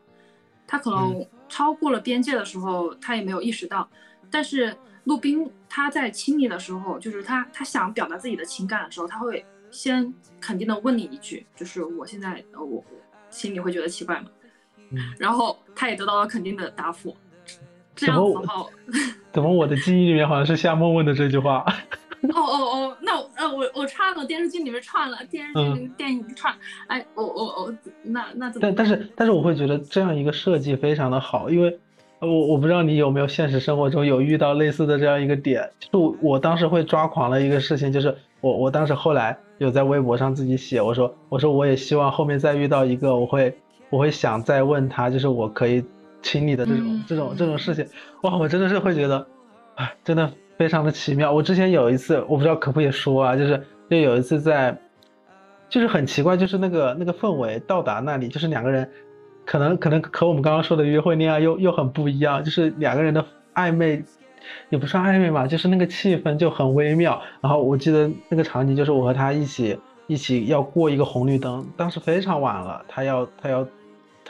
[0.66, 3.88] 他可能超过了边界的时候，他也没有意识到。
[4.30, 12.84] 但是陆冰他在亲你的时候，就是他他想表达自己的情感的时候，他会先肯定的问你一句，就是我现在呃我
[13.30, 14.28] 心里会觉得奇怪吗？
[15.18, 17.16] 然后他也得到了肯定的答复。
[17.94, 18.66] 这样子哈，
[19.32, 21.64] 怎么我的记忆里面好像是夏梦问的这句话？
[22.24, 26.54] 哦哦哦，那呃我我串了电视剧里面串了电视剧电影串，
[26.86, 28.66] 哎我我我那那怎么？
[28.66, 31.78] 但但是但是我会觉得这样一个设计非常的好，因为
[32.20, 43.54] 我我不知道你有没有现实生活中有遇到类似的这样一个点，就我当时会抓狂的一个事情就是我我当时后来有在微博上自己写，我说我说我也希望后面再遇到一个我会
[43.90, 45.84] 我会想再问他，就是我可以。
[46.24, 47.86] 亲你的这种这种这种事情，
[48.22, 49.26] 哇，我真的是会觉得，
[49.74, 51.30] 哎，真的非常的奇妙。
[51.30, 54.74] 我之前有一次，我不知道可不可以说啊，就是就有一次在，
[55.68, 58.90] 就是很奇怪，就是那个那个氛围到达那里，就是两个人，
[59.44, 63.22] 可能可能和我们刚刚说的约会恋爱又又很不一样，就是两个人的
[63.54, 64.02] 暧昧，
[64.70, 67.20] 也不算暧昧吧，就是那个气氛就很微妙。
[67.42, 73.68] 然后我记得那个场景就是我和他一起一起要过一个红绿灯，当时非常晚了，他要他要。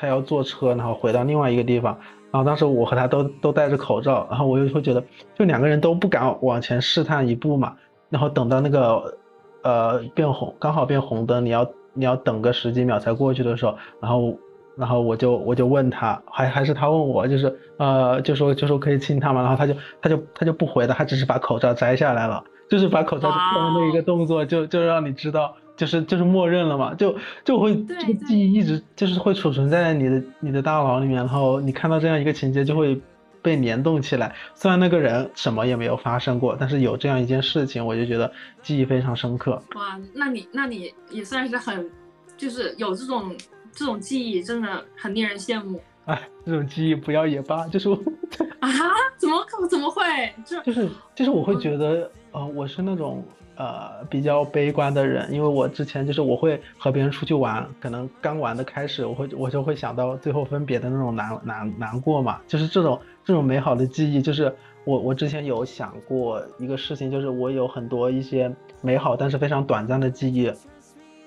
[0.05, 1.99] 他要坐车，然后回到另外一个地方，
[2.31, 5.03] 然后当时我和他都都戴着口罩，然后我又会觉得，
[5.35, 7.75] 就两个人都不敢往前试探一步嘛，
[8.11, 9.17] 然后等到那个，
[9.63, 14.39] 呃，变红，刚好变红灯，你要你要等个十几秒才过去的时候，然后
[14.77, 23.37] 然后我就我就问他，还还是他问我，就是呃，就说就说可以亲他嘛，然后他就他就他就不回的，他只是把口罩摘下来了，就是把口罩的
[23.75, 25.55] 那一个动作，就就让你知道。
[25.77, 33.01] 就是就是默认了嘛，就就会这个记忆一直就是会储存在你的你的大脑里面，然后你看到这样一个情节就会
[33.43, 34.33] 被联动起来。
[34.55, 38.31] 虽然那个人什么也没有发生过，但是有这样一件事情，我就觉得
[38.63, 39.61] 记忆非常深刻。
[39.75, 41.91] 哇，那你那你也算是很，
[42.37, 43.35] 就是有这种
[43.73, 45.81] 这种记忆，真的很令人羡慕。
[46.05, 47.91] 哎，这种记忆不要也罢，就是
[48.61, 48.69] 啊，
[49.19, 50.03] 怎么怎么会？
[50.47, 53.25] 就就是就是我会觉得，呃，我是那种。
[53.57, 70.53] 呃比较悲观的人，因为我之前就是我会和别人出去玩，可能刚玩的开始，我会我就会想到最后分别的那种难难难过嘛，就是这种这种美好的记忆，就是我我之前有想过一个事情，就是我有很多一些美好但是非常短暂的记忆，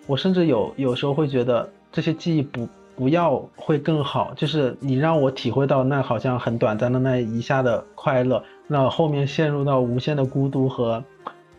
[0.06, 2.68] 我甚至有有时候会觉得这些记忆不。
[2.98, 11.04] 不要会更好，就是你让我体会到那好像很短暂的那一下的快乐，那后面陷入到无限的孤独和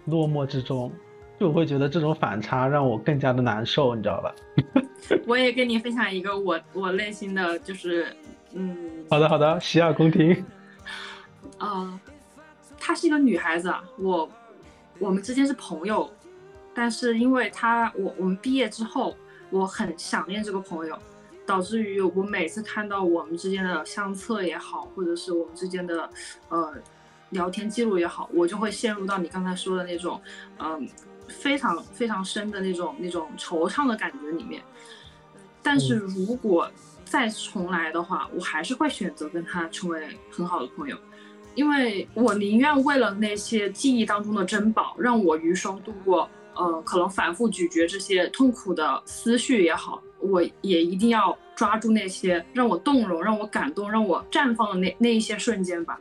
[0.09, 0.93] 落寞之中，
[1.39, 4.35] 就会觉得这种反差让我更加的难受，你知道吧？
[5.27, 8.07] 我也跟你分享一个我我内心的就是，
[8.53, 8.77] 嗯，
[9.11, 10.45] 好的好的，洗耳恭听。
[11.59, 12.01] 呃，
[12.79, 14.29] 她是一个女孩子，我
[14.99, 16.11] 我们之间是朋友，
[16.75, 19.17] 但是因为她我我们毕业之后，
[19.51, 20.99] 我很想念这个朋友。
[21.47, 26.07] 导致于我每次看到我们之间的相册也好，或者是我们之间的
[26.51, 26.75] 呃
[27.31, 30.21] 聊天记录也好，我就会陷入到你刚才说的那种
[30.59, 30.89] 嗯
[31.29, 34.63] 非常非常深的那种那种惆怅的感觉里面。
[35.63, 36.71] 但是如果
[37.05, 40.97] 再重来的话，我还是会选择跟他成为很好的朋友，
[41.55, 50.03] 因为我宁愿为了那些记忆当中的珍宝，让我余生度过呃可能反复咀嚼这些痛苦的思绪也好。
[50.21, 55.99] 我也一定要抓住那些让我动容、让我感动、让我绽放的那那一些瞬间吧，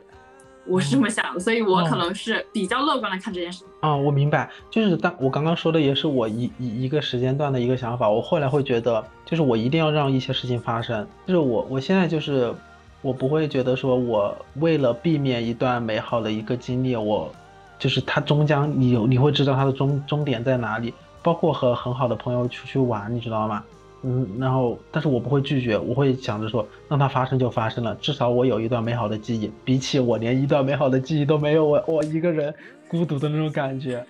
[0.68, 3.64] 我是这么想的，所以我可能是比较乐观的看这件事。
[3.80, 8.08] 啊，我明白，就是当我刚刚说的也是我一一一个时间段的一个想法。
[8.08, 11.06] 我后来会觉得，就是我一定要让一些事情发生。
[11.26, 12.54] 就是我我现在就是
[13.00, 17.32] 我不会觉得说我为了避免一段美好的一个经历，我
[17.78, 23.62] 就是它终将你你会知道它的终终点在哪里，包括和很好的朋友出去玩，你知道吗？
[24.02, 32.54] 嗯，然后，但是我不会拒绝，我会想着说，让它发生就发生了，至少我有一段美好的记忆，比起我连一段美好的记忆都没有，我我一个人
[32.88, 34.04] 孤独的那种感觉，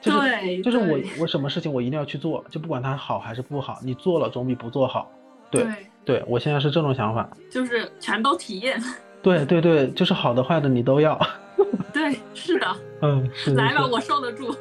[0.00, 5.10] 就是就是我我什么事情我一定要去做，就不管它好还是不好，你做了总比不做好。
[5.50, 5.66] 对
[6.04, 8.80] 对，我现在是这种想法，就是全都体验。
[9.22, 11.18] 对对对，就是好的坏的你都要。
[11.92, 12.66] 对，是的。
[13.02, 13.54] 嗯，是。
[13.54, 14.54] 来吧，我受得住。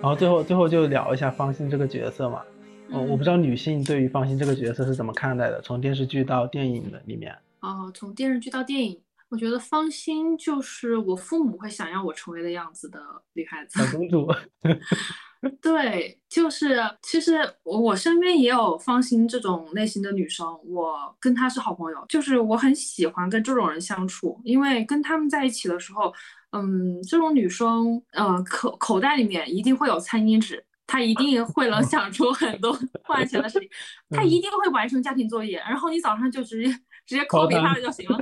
[0.00, 2.42] 然后最后最后就聊一下方心这个角色嘛，
[2.90, 7.36] 嗯，我不知道女性对于方心这个角色是怎么看待的，从电视剧到电影的里面。
[7.60, 13.00] 哦，从电视剧到电影，我觉得方心就是我父母会想要我成为的样子的
[13.32, 14.32] 女孩子，小公主。
[15.60, 26.12] 对，就是其实我我身边也有方心这种类型的女生，我跟她是好朋友，就是我很喜欢跟这种人相处，因为跟他们在一起的时候，
[26.52, 33.68] 嗯，这种女生，呃，口口袋里面一定会有餐巾纸，她一定会能想出很多 赚钱的事情，
[34.10, 36.72] 她一定会完成家庭作业，然后你早上就直接
[37.06, 38.18] 直接 copy 她的就行了。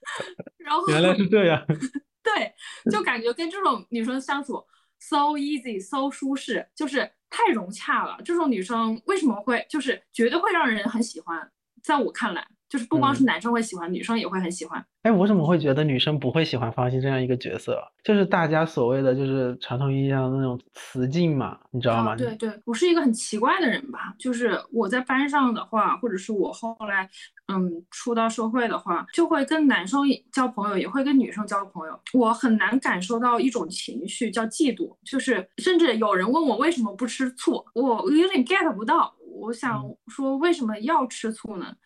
[0.58, 1.64] 然后原来是这样，
[2.22, 2.52] 对，
[2.90, 4.62] 就感觉跟这种女生相处。
[5.00, 8.16] so easy, so 舒适，就是太融洽了。
[8.24, 11.50] 这种女生为什么会，就是绝对会让人很喜欢。
[11.82, 12.46] 在我看来。
[12.72, 14.82] 就是不光是男生会喜欢，女生也会很喜欢。
[15.02, 17.78] 哎，我怎么会觉得女生不会喜欢方心这样一个角色？
[18.02, 22.16] 就是大家所谓的就是传统意义上的那种雌竞嘛，你知道吗？
[22.16, 24.14] 对对，我是一个很奇怪的人吧。
[24.18, 27.06] 就是我在班上的话，或者是我后来
[27.52, 30.00] 嗯出到社会的话，就会跟男生
[30.32, 32.00] 交朋友，也会跟女生交朋友。
[32.14, 39.14] 我很难感受到一种情绪叫嫉妒，就是甚至有人问我为什么不吃醋，我有点 get 不到。
[39.34, 41.66] 我想说为什么要吃醋呢？
[41.66, 41.76] 嗯，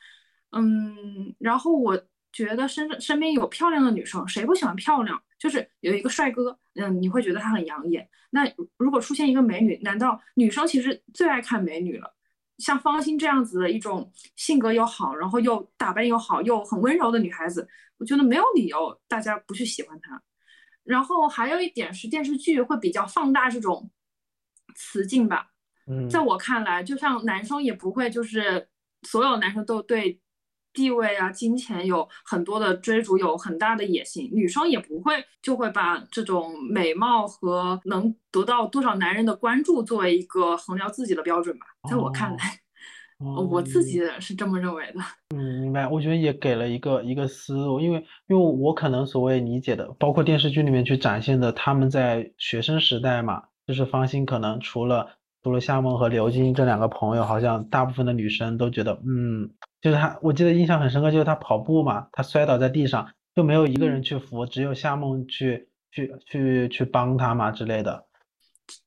[1.39, 2.01] 然后我
[2.33, 5.23] 觉得身身边有漂亮的女生，谁不喜欢漂亮？
[5.39, 8.09] 就是有一个帅哥，嗯，你会觉得他很养眼。
[8.31, 12.15] 那如果出现一个美女，难道女生其实最爱看美女了？
[12.59, 20.23] 像方心这样子的一种性格又好，然后又打扮又好，又很温柔的女孩子，我觉得没有理由大家不去喜欢她。
[20.85, 23.91] 然后还有一点是电视剧会比较放大这种
[24.75, 25.49] 雌竞吧。
[25.87, 28.69] 嗯，在我看来，就像男生也不会就是
[29.03, 30.21] 所有男生都对。
[30.77, 34.29] 地位啊，金钱有很多的追逐，有很大的野心。
[34.31, 41.65] 女生也不会就会把这种美貌和能得到多少男人的关注作为一个衡量自己的标准吧。
[41.89, 42.61] 在我看来，
[43.51, 45.01] 我自己是这么认为的。
[45.35, 45.89] 嗯，明白。
[45.89, 55.16] 我觉得也给了一个一个思路，因为因为我可能所谓理解的，包括电视剧里面去展现的，他们在学生时代嘛，就是方心可能除了
[55.47, 59.49] 除了夏梦和刘晶这两个朋友，好像大部分的女生都觉得，嗯。
[59.81, 68.05] 就是她，我记得印象很深刻，就是她跑步嘛，她摔倒在地上，就没有一个人去扶，只有夏梦去去去去帮她嘛之类的。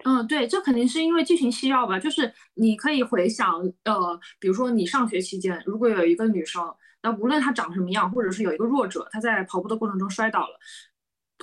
[0.04, 1.98] 嗯，对，这肯定是因为剧情需要吧。
[1.98, 3.54] 就是你可以回想，
[3.86, 6.62] 呃，比如说你上学期间，如果有一个女生，
[7.02, 10.60] 那无论她长什么样，或者是有一个弱者，她在跑步的过程中摔倒了，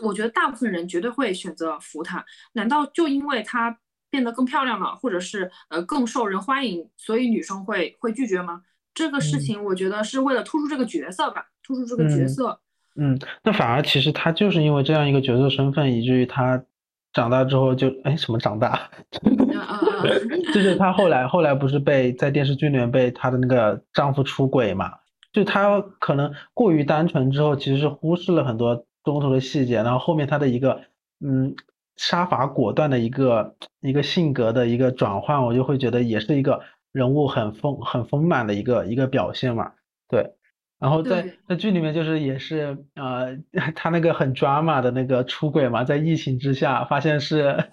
[0.03, 2.23] 我觉得大部分人绝对会选择扶她。
[2.53, 3.79] 难道就因为她
[4.17, 8.63] 变得更漂亮了，或者是呃更受人欢迎，所以女生会会拒绝吗？
[8.95, 12.59] 这个事情我觉得是为了突出这个角色吧，突出这个角色。
[12.95, 16.65] 嗯，那反而其实他就是因为这样一个角色身份，以至于他
[17.13, 18.91] 长大之后就哎什么长大，
[20.55, 24.93] 就是他后来后来不是被在电视剧里面被她的那个丈夫出轨嘛？
[25.33, 30.81] 就她可能过于单纯之后，其实是忽视了很多中途的细节，然后后面她的一个
[31.21, 31.55] 嗯
[31.97, 36.61] 杀伐果断的一个一个性格的一个转换，我就会觉得也是一个
[36.93, 39.73] 人物很丰很丰满的一个一个表现嘛，
[40.09, 40.35] 对。
[40.79, 43.39] 然后在在剧里面就是也是呃，
[43.75, 47.71] 他那个很 drama 的那个出轨嘛，在疫情之下发现是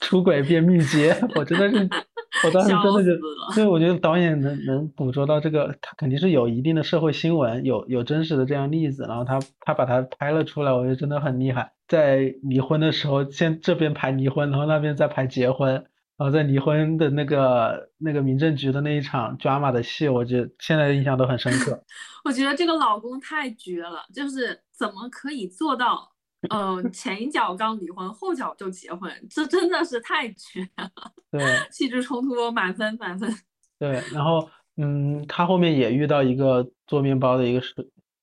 [0.00, 1.88] 出轨变密接，我真的是
[2.44, 11.70] 我当时真的就，所以我觉得导演能能捕捉到这个，他肯定是有一定的社会新闻，有有真实的这样例子，然后他他把它拍了出来，我觉得真的很厉害。
[11.90, 15.84] 在离婚的时候，先这边排离婚，然后那边再排结婚。
[16.16, 21.82] 然后在离婚的那个那个民政局的那一场 drama 的戏，我觉得现在印象都很深刻。
[22.24, 26.12] 我觉得这个老公太绝了，就是怎么可以做到，
[26.50, 30.90] 嗯，前一脚刚离婚，后脚就结婚，这真的是太绝了。
[31.30, 33.34] 对，气质冲突满分满分。
[33.78, 37.74] 对，然后嗯，他后面也遇到一个做面包的一个师，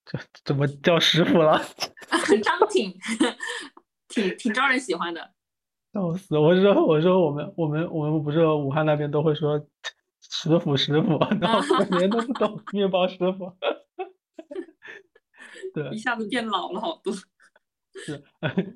[0.09, 1.61] 这怎么叫师傅了？
[2.43, 2.93] 张挺，
[4.07, 5.31] 挺挺招人喜欢的。
[5.93, 6.37] 笑死！
[6.37, 9.59] 我说我说我们我们我们不是武汉那边都会说
[10.21, 13.53] 师傅师傅，然后别人都不懂 面包师傅。
[15.73, 17.13] 对，一下子变老了好多。
[17.13, 18.23] 是，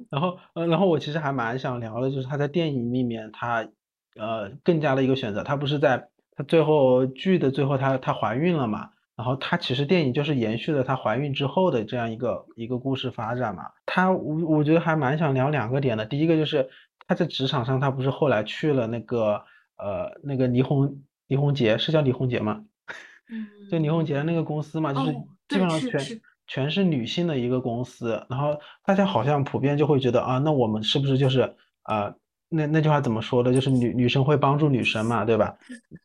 [0.10, 3.70] 然后呃，然后我其实还蛮想聊的，就是他在电影里面他
[4.16, 8.90] 呃更加的一个选择，他不是在他最后剧的最后他他怀孕了嘛？
[9.22, 13.64] 然后他其实电影就是延续了她怀孕之后的这样一个一个故事发展嘛。
[13.86, 16.70] 她我我觉得还蛮想聊两个点的，第一个就是。
[17.08, 19.44] 她在职场上，她不是后来去了那个
[19.78, 22.64] 呃那个倪虹倪虹洁，是叫倪虹洁吗？
[23.30, 25.12] 嗯， 就倪虹洁的那个公司嘛，就是
[25.50, 28.26] 基本上全全是女性的一个公司。
[28.30, 32.16] 然后大家好像普遍就会觉得啊，那我们是不是就是啊
[32.48, 33.52] 那那句话怎么说的？
[33.52, 35.58] 就是女女生会帮助女生嘛，对吧？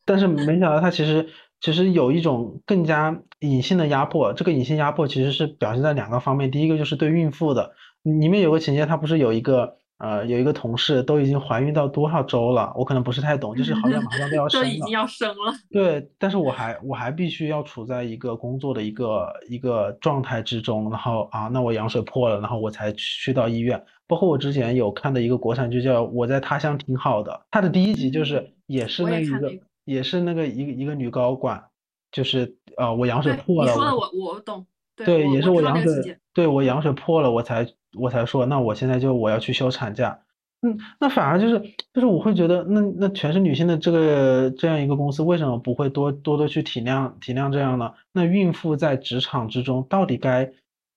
[0.03, 1.29] 但是没想到她其实
[1.61, 4.33] 其实有一种更加隐性的压迫。
[4.33, 7.71] 这个隐性压迫其实是表现在两个方面，第一个就是对孕妇的，
[8.03, 9.77] 里面有个情节，她不是有一个。
[9.99, 12.71] 呃，有一个同事都已经怀孕到多少周了？
[12.75, 14.67] 我可能不是太懂，就是好像马上 都要生了。
[14.67, 15.51] 都已经要生了。
[15.71, 23.83] 对，但是我还我还必须要处在一个工作的一个一个状态之中，然后啊，那我羊水破了，然后我才去到医院。
[24.05, 29.51] 包括我之前有看的一个国产剧叫《我在他乡挺好的》，它的第一集就是也是那一个
[29.87, 31.63] 也是那个一个一个女高管，
[32.11, 33.71] 就是呃我羊水破了。
[33.71, 34.67] 你说的我我懂。
[34.95, 37.67] 对，也是我羊水，对我羊水破了，我才
[37.99, 40.21] 我才说，那我现在就我要去休产假。
[40.63, 41.59] 嗯，那反而就是
[41.93, 47.93] 就是我会觉得，那那全是女性的这个这样一个公司，为什么不会多多多去体谅体谅这样呢？
[48.11, 50.51] 那孕妇在职场之中到底该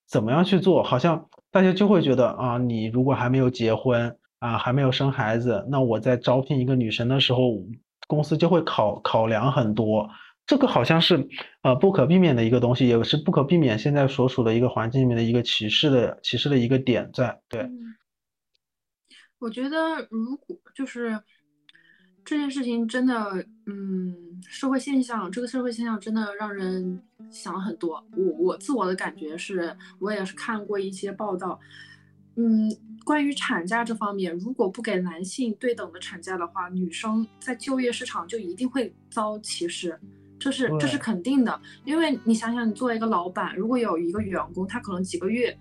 [0.09, 0.83] 怎么样去做？
[0.83, 7.63] 好像大家就会觉得啊，你如果还没有结婚啊，还没有生孩子，那我在招聘一个女生的时候，
[8.11, 10.11] 公司就会考考量很多。
[10.45, 11.29] 这个好像是
[11.63, 17.41] 呃不可避免的一个东西，也是不可避免现在所处的一个环境里面的一个歧视的歧视的一个点在。
[17.49, 17.71] 对，
[19.39, 19.79] 我觉得
[20.11, 21.23] 如果就是
[22.25, 27.01] 这件事情真的，嗯，社会现象，这个社会现象真的让人
[27.31, 28.05] 想很多。
[28.17, 31.61] 我我自我的感觉是，我也是看过一些报道，
[32.37, 32.71] 嗯，
[33.05, 39.99] 关于产假这方面，如果不给男性对等的产假的话，女生在就业市场就一定会遭歧视。
[40.39, 45.55] 这是这是肯定的，因为你想想，你作为一个老板，如果有一个员工，他可能几个月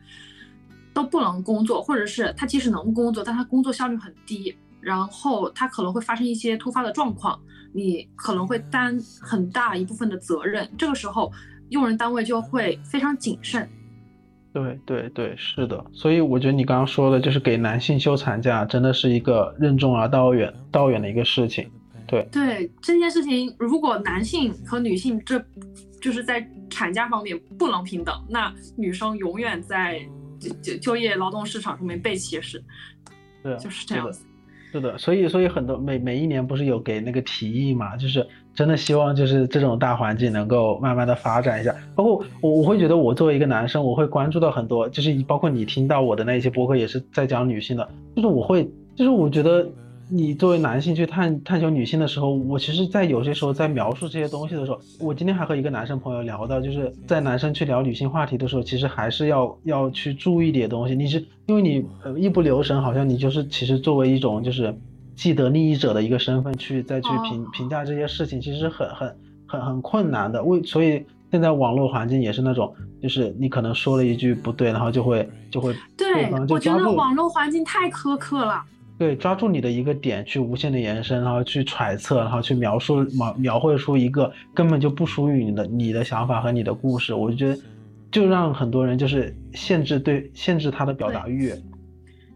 [0.94, 7.38] 都不能工作，或者是他即使能工作，但他工作效率很低，然后他可能会发生一些突发的状况，
[7.74, 11.30] 你可能会担很大一部分的责任，这个时候
[11.72, 13.70] 用人单位就会非常谨慎。
[14.52, 21.70] 对对对，是的，所以我觉得你刚刚说的，就是给男性休产假，真的是一个任重而道远道远的一个事情。
[22.08, 25.40] 对对这件事情，如果男性和女性这
[26.02, 30.02] 就是在产假方面不能平等，那女生永远在
[30.40, 32.64] 就就就业劳动市场上面被歧视。
[33.44, 34.26] 对，就是这样子。
[34.72, 41.76] 是的，所以所以很多每每一年不是有给那个提议嘛，就是真的希望就是这种大环境能够慢慢的发展一下。
[41.96, 49.68] 包括我我会觉得我作为一个男生，我会关注到很多，就是包括你听到我的那些博客也是在讲女性的，就是我会就是我觉得。
[50.12, 60.96] 你作为男性去探探求女性的时候，我其实，在有些时候在描述这些东西的时候，我今天还和一个男生朋友聊到，就是在男生去聊女性话题的时候，其实还是要要去注意点东西。
[60.96, 64.76] 你是因为你呃一不留神，好像你就是其实作为一种就是
[65.16, 69.16] 既得利益者的一个身份去再去评评价这些事情，其实很很
[69.48, 70.42] 很很困难的。
[70.44, 78.64] 为所以现在网络环境也是那种，就是你可能说了一句不对，然后就会就会对，我觉得网络环境太苛刻了。
[79.00, 87.58] 对，抓住你的一个点去无限的延伸，然后去揣测，然后去描述描描绘出一个根本就不属于你的你的想法和你的故事，我就觉得
[88.12, 91.50] 就让很多人就是限制对限制他的表达欲。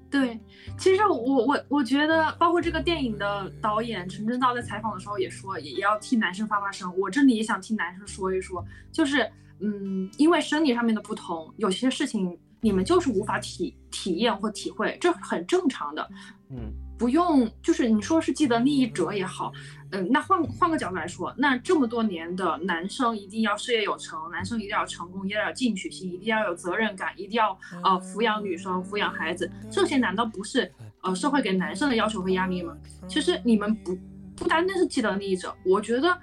[0.09, 0.39] 对，
[0.78, 6.89] 其实我我我觉得，包括这个电影的导演陈正道在采访的时候也说，也要替男生发发声。
[6.97, 12.38] 我这里也想替男生说一说，就是嗯，因为生理上面的不同，有些事情。
[12.64, 16.09] 你们就是无法体体验或体会，这很正常的。
[16.49, 19.51] 嗯，不用，就是你说是既得利益者也好，
[19.91, 27.51] 嗯，那换换个角度来说，那这么多年的男生一定要事业有成，男生一定要成功，一定要有进取心，一定要有责任感，一定要
[27.84, 32.78] 呃抚养女生、抚养孩子，这些难道不是呃社会给男生的要求和压力吗？
[33.09, 33.93] 其实你们不
[34.38, 36.18] 不单单是既得利益者，我觉得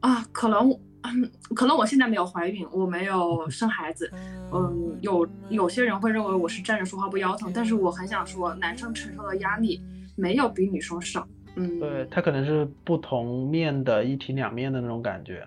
[0.00, 0.74] 啊，可能。
[1.02, 4.10] 嗯，可能我现在没有怀孕，我没有生孩子，
[4.52, 9.80] 嗯，有有些人会认为我是站着说话不腰疼，但是我很想说，男生承受的压力
[10.14, 11.26] 没有比女生少，
[11.56, 15.42] 嗯，对他可能是不同面的一体两面的那种感觉，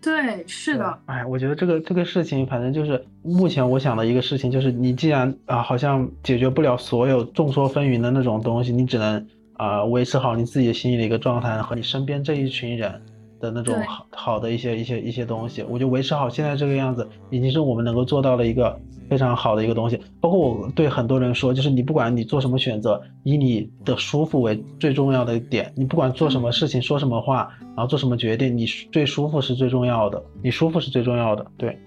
[0.00, 13.02] 对，是的，哎，我觉得这个这个事情，反正就是目前我想的一个事情，就是你既然啊，好像解决不了所有众说纷纭的那种东西，你只能啊维持好你自己心里的一个状态和你身边这一群人。
[13.40, 18.78] 的那种好好的一些一些一些东西，我就维持好现在这个样子，已经是我们能够做到的一个
[19.08, 20.00] 非常好的一个东西。
[20.20, 25.72] 包括我对很多人说，就是你不管你做什么选择，以你的舒服为最重要的点。
[25.76, 31.46] 你不管做什么事情，说什么话，然后做什么决定，你最舒服是最重要的，你舒服是最重要的。
[31.56, 31.78] 对，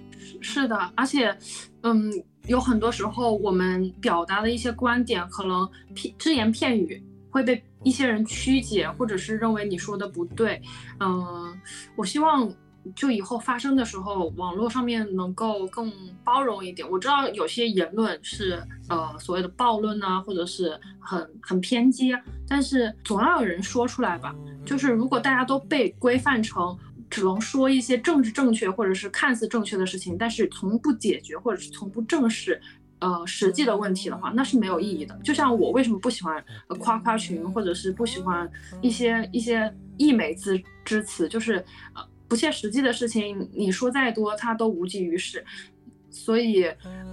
[0.42, 1.36] 是的，而且，
[1.84, 2.12] 嗯，
[2.48, 7.04] 有很多时候我们表达的一些观点，可能片只言片语。
[7.32, 10.62] 会被一些人曲解，或者是认为你说的不对。
[11.00, 11.60] 嗯，
[11.96, 12.52] 我希望
[12.96, 15.92] 就以后发生的时候，网络上面能够更
[16.24, 16.90] 包容一点。
[16.90, 22.12] 我知道有些言论是呃所谓的暴论啊，或者是很很偏激，
[22.48, 24.36] 但是总要有人说出来吧。
[24.66, 26.78] 就是如果大家都被规范成
[27.10, 32.62] 只能说一些政治正确或者是看似正确的事情，但是从不解决或者是从不正视。
[33.00, 35.18] 呃，实际的问题的话，那是没有意义的。
[35.24, 36.44] 就像我为什么不喜欢
[36.80, 38.50] 夸夸群，或者是不喜欢
[38.82, 45.44] 一些一些溢美之之词，就是呃不切实际的事情，你说再多，它都无济于事。
[46.12, 46.66] 所以，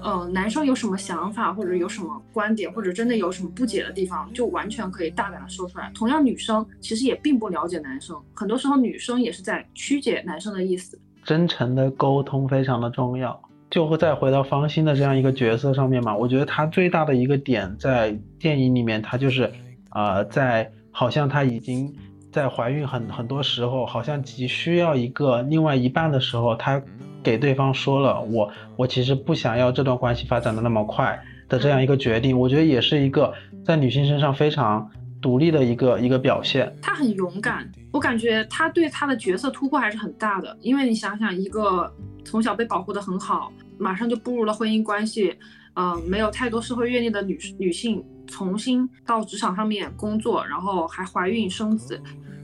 [0.02, 5.92] 呃，男生有什么想法，或者有什么观点，或者真的有什么不解的地方，就完全可以大胆的说出来。
[5.94, 10.98] 同样，女生其实也并不了解男生，很多时候女生也是在曲解男生的意思。
[11.22, 13.38] 真诚的沟通非常的重要。
[13.76, 16.16] 就会再回到方心的这样一个角色上面嘛？
[16.16, 19.52] 我觉得他最大的一个点在电影里面，他就是，
[19.90, 21.94] 呃，在好像他已经
[22.32, 26.82] 在怀孕很很多时候，好像急需要一个另外一半的时候，他
[27.22, 32.40] 给对方说了，我我其实不想要这段关系发展的那么快的这样一个决定。
[32.40, 33.30] 我觉得也是一个
[33.62, 36.74] 在女性身上非常独立的一个一个表现。
[36.80, 41.92] 他很勇敢，我感觉他对他的角色突破还是很大的，因为你想想一个。
[42.28, 45.34] 从小被保护的很好，马上就步入了婚姻关系，
[45.74, 52.00] 嗯，没有太多社会阅历的女女性，重新到职场上面工作，然后还怀孕生子，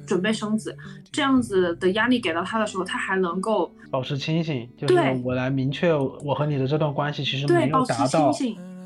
[0.06, 0.76] 准备生子，
[1.10, 8.32] 这样子的压力给到她的时候，她还能够保持清醒，就是我来明确我和你的这段关系其实没有达到，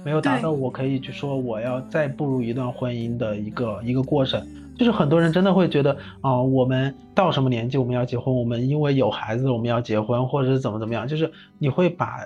[0.04, 4.46] 没有达到我可以去说我要再步入一段婚姻的一个一个过程。
[4.78, 8.34] 就是很多人真的会觉得啊，我们到什么年纪我们要结婚？
[8.34, 11.08] 我们因为有孩子我们要结婚，或者是怎么怎么样？
[11.08, 12.18] 就是你会把，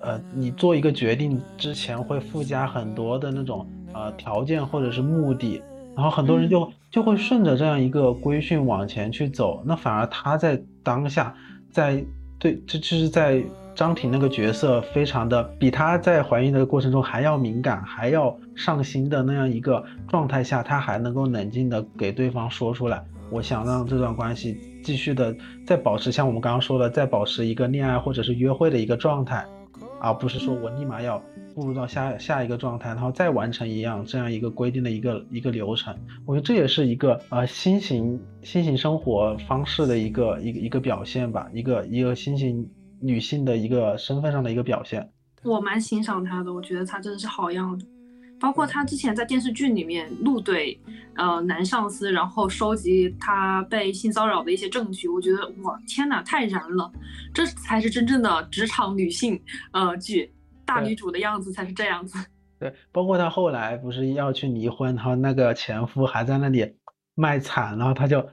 [0.00, 5.62] 呃，你做一个决定之前会附加很多的那种呃条件或者是目的，
[5.94, 11.34] 然后很多人就就会顺着这样一个规训往前去走，那反而他在当下，
[11.70, 12.04] 在
[12.38, 13.42] 对，这就是在。
[13.74, 25.32] 张婷那个角色非常的比他在怀孕的过程中还要敏感，还要上心的那样一个状态下，他还能够冷静的给对方说出来，我想让这段关系继续的
[25.64, 29.46] 再保持像我们刚刚说的，再保持一个恋爱或者是约会的一个状态，
[30.00, 31.22] 而不是说我立马要
[31.54, 35.96] 步入到下下一个状态，然后再完成一样这样一个规定的一个一个流程。
[36.24, 42.68] 我觉得这也是一个呃新型新型生活方式的一个一个一个表现吧，一个一个新型。
[43.00, 45.08] 女性的一个身份上的一个表现，
[45.44, 47.86] 我蛮欣赏她的，我觉得她真的是好样的。
[48.40, 50.78] 包括他之前在电视剧里面怒怼
[51.16, 56.90] 呃男上司，然后收集他被性骚扰的一些证据，我觉得哇天哪，太燃了！
[57.34, 59.40] 这才是真正的职场女性
[59.72, 60.32] 呃剧，
[60.64, 62.18] 大女主的样子才是这样子。
[62.60, 66.74] 对，包括她后来不是要去离婚，然后那个前夫还在那里
[67.14, 68.28] 卖惨，然后她就。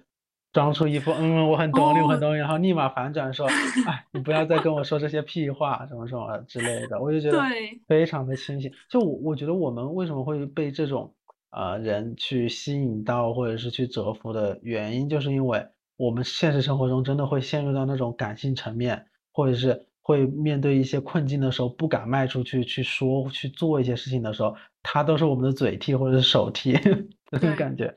[0.55, 3.45] 装出一副嗯，我很懂你，我很懂你，然后立马反转说，
[3.87, 7.37] 哎，你不要再跟我说这些屁话，什么什么之类的，我就觉得
[7.89, 8.71] 非常的清醒。
[8.89, 11.13] 就我我觉得我们为什么会被这种
[11.51, 26.71] 呃人去吸引到，或者是去折服的原因，就是因为我们现实生活中真的会陷入到那种感性层面，或者是会面对一些困境的时候不敢迈出去去说去做一些事情的时候，他都是我们的嘴替或者是手替
[27.29, 27.93] 这种感觉。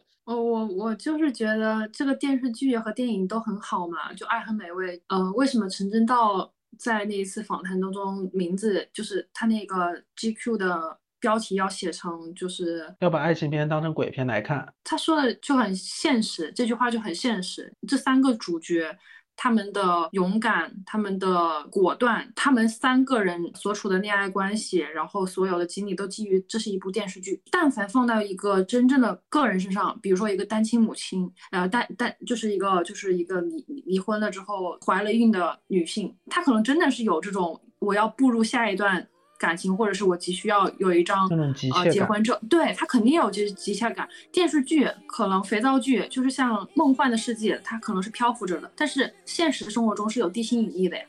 [0.58, 4.98] 我我我就是觉得这个电视剧和电影都很好嘛，就《爱很美味》。
[5.08, 9.76] 嗯，为什么陈真道在那一次访谈当中，名字就是他那个
[10.16, 14.72] GQ 的标题要写成，就是要把爱情片当成鬼片来看？
[14.82, 17.72] 他说的就很现实，这句话就很现实。
[17.86, 18.96] 这三个主角。
[19.40, 27.40] 他们的勇敢，他们的果断，他们三个人所处的恋爱关系，然后所有的经历都基于这是一部电视剧。
[27.52, 39.08] 但凡放到一个真正的个人身上，比如说一个单亲母亲，呃，单单就是一个就是一个离离婚了之后怀了孕的女性，她可能真的是有这种我要步入下一段。
[39.38, 44.08] 感情，或者是我急需要有一张呃结婚证，对他肯定有这急切感。
[44.32, 51.04] 电视剧可能肥皂剧就是像梦幻的世界，它可能是漂浮着的，但是现实生活中是有地心引力的呀。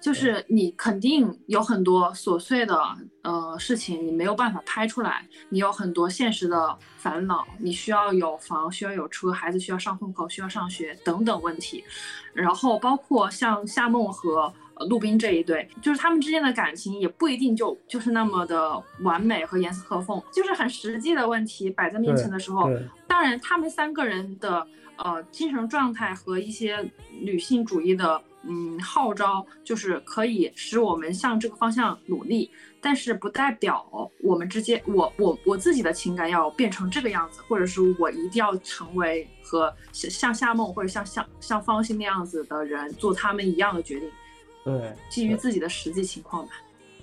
[0.00, 2.78] 就是你肯定有很多琐碎的
[3.22, 11.84] 呃事情，你没有办法拍出来，你有很多现实的烦恼，你需要有房，需要有车，孩子需要上户口，需要上学等等问题。
[12.32, 14.52] 然后包括像夏梦和。
[14.88, 22.68] 陆冰这一对，就是他们之间的感情也不一定就就是那么的完美和严丝合缝，就是很实际的问题摆在面前的时候，
[23.06, 24.66] 当然他们三个人的
[24.96, 26.84] 呃精神状态和一些
[27.20, 32.50] 女性主义的嗯号召，就是可以使我们向这个方向努力，
[32.80, 44.10] 但是不代表我们之间我我我自己的情感要变成这个样子，或者是我一定要成为和像像夏梦或者像像像方心那样子的人做他们一样的决定。
[44.64, 46.52] 对，基于自己的实际情况吧。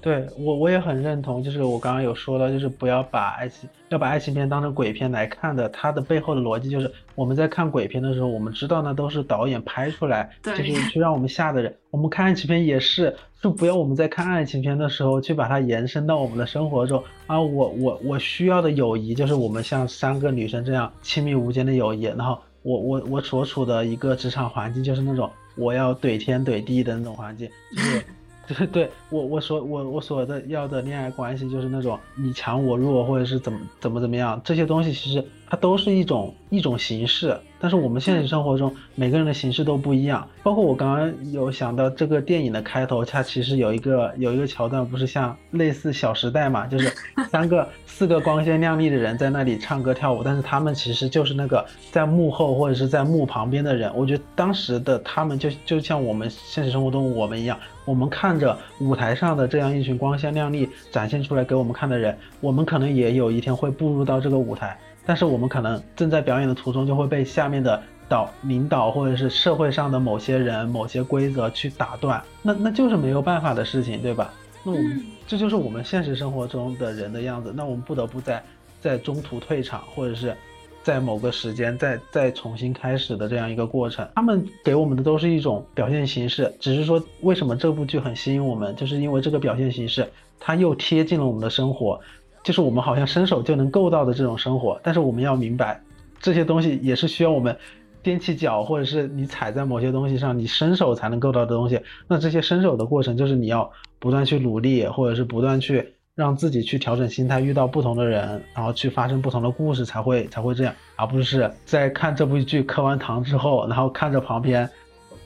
[0.02, 5.70] 对我我也很认同，就是我刚刚有说到，就是不要把爱情要把爱情片当成鬼片来看的。
[5.70, 11.78] 它的背后的逻辑就是，我们在看鬼片的时候，我们知道那都是导演拍出来，就是去让我们吓的人。
[11.92, 17.40] 我们看爱情片也是，就不要我们在看爱情片的时候去把它延伸到我们的生活中啊。
[17.40, 25.30] 我我我需要的友谊就是我们像三个女生这样亲密无间的友谊，然后我我我所处的一个职场环境就是那种。
[25.62, 28.04] 我要怼天怼地的那种环境，就是，
[28.48, 37.40] 就是对，我我所我我所的要的恋爱关系就是那种你强我弱，或者是怎么怎么怎么样，这些东西其实它都是一种一种形式。
[37.62, 46.92] 但是我们现实生活中每个人的形式都不一样，包括我刚刚有想到这个电影的开头，它其实有一个有一个桥段，不是像类似《小时代》嘛，就是
[47.30, 53.92] 三个四个光鲜亮丽的人在那里唱歌跳舞，但是他们其实就是那个在幕后或者是在幕旁边的人。
[53.96, 57.56] 我觉得当时的他们就就像我们现实生活中我们一样，
[57.86, 64.76] 我们看着舞台上的这样一群光鲜亮丽展现出来给我们看的人，我们可能也有一天会步入到这个舞台。
[65.06, 74.34] 但是我们可能正在表演的途中，就会被下面的导领导或者是社会上的某些人、某些规则去打断，那那就是没有办法的事情，对吧？
[74.64, 77.52] 那我们这就是我们现实生活中的人的样子。
[77.56, 78.44] 那我们不得不在
[78.80, 80.36] 在中途退场，或者是
[80.84, 84.08] 在某个时间再再重新开始的这样一个过程。
[84.16, 90.08] 他们给我们的都是一种表现形式，只是说为什么这部剧很吸引我们，就是因为这个表现形式
[90.40, 92.00] 它又贴近了我们的生活。
[92.44, 95.82] 就是我们好像伸手就能够到的这种生活，但是我们要明白，
[96.20, 97.56] 这些东西也是需要我们
[98.04, 101.80] 踮起脚，或者是你踩在某些东西上，你伸手才能够到的东西。
[102.08, 114.68] 那这些伸手的过程，就是你要不断去努力，或者是不断去让自己去调整心态，遇到不同的人，然后去发生不同的故事，才会才会这样，而不是在看这部剧磕完糖之后，然后看着旁边，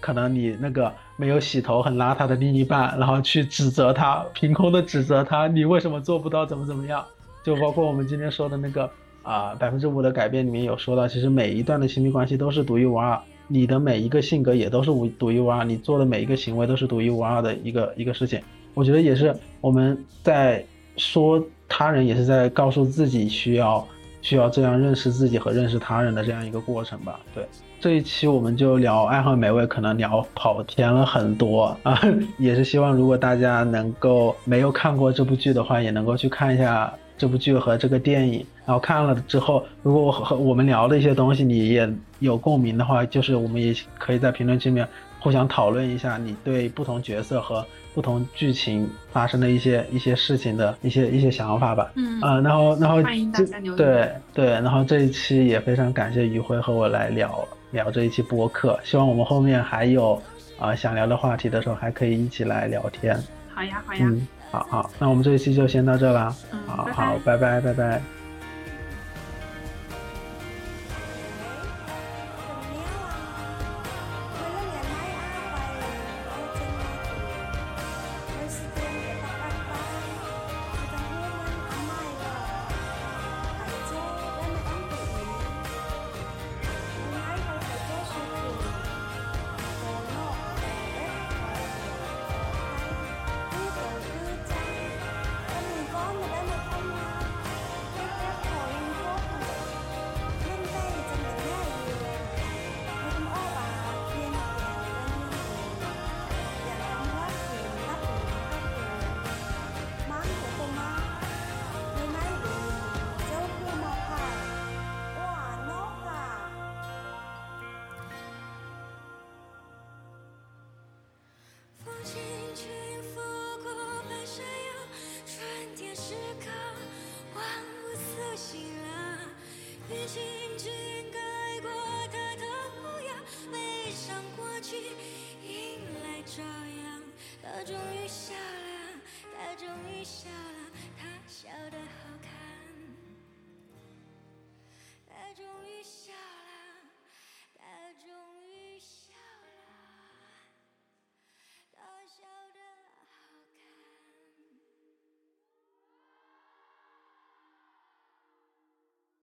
[0.05, 0.91] 可能你那个。
[1.17, 6.45] 没有洗头很邋遢的另一半，然后去指责他，凭空的指责他，你为什么做不到？
[6.45, 7.01] 怎么怎么样？
[7.41, 8.91] 就包括我们今天说的那个
[9.23, 18.41] 啊，百分之五的改变里面有说到，其实每一段的亲密关系都是独一无二，你的每一个性格也都是无独一无二，你做的每一个行为都是独一无二的一个一个事情。
[18.73, 20.61] 我觉得也是我们在
[20.97, 23.87] 说他人，也是在告诉自己需要
[24.21, 27.21] 需要这样认识自己和认识他人的这样一个过程吧。
[27.33, 27.47] 对，
[27.85, 32.01] 这一期我们就聊《爱好美味》，可能聊跑偏了很多啊，
[32.39, 38.43] 也是希望如果大家能够没有看过这部剧的话，也能够去看一下这部剧和这个电影。
[38.65, 44.87] 然后看了之后，如果我和我们聊的一些东西你也有共鸣的话，就是我们也可以在评论区里面
[45.19, 47.63] 互相讨论一下你对不同角色和。
[47.93, 60.21] 不同剧情发生的一些一些事情的一些一些想法吧，嗯啊，然后然后欢迎大家留言，对对，然后这一期也非常感谢余辉和我来聊聊这一期播客，希望我们后面还有
[60.59, 63.21] 啊想聊的话题的时候还可以一起来聊天。
[63.53, 66.35] 好呀好呀，嗯，好好，那我们这一期就先到这啦，
[66.65, 68.01] 好好，拜拜拜拜。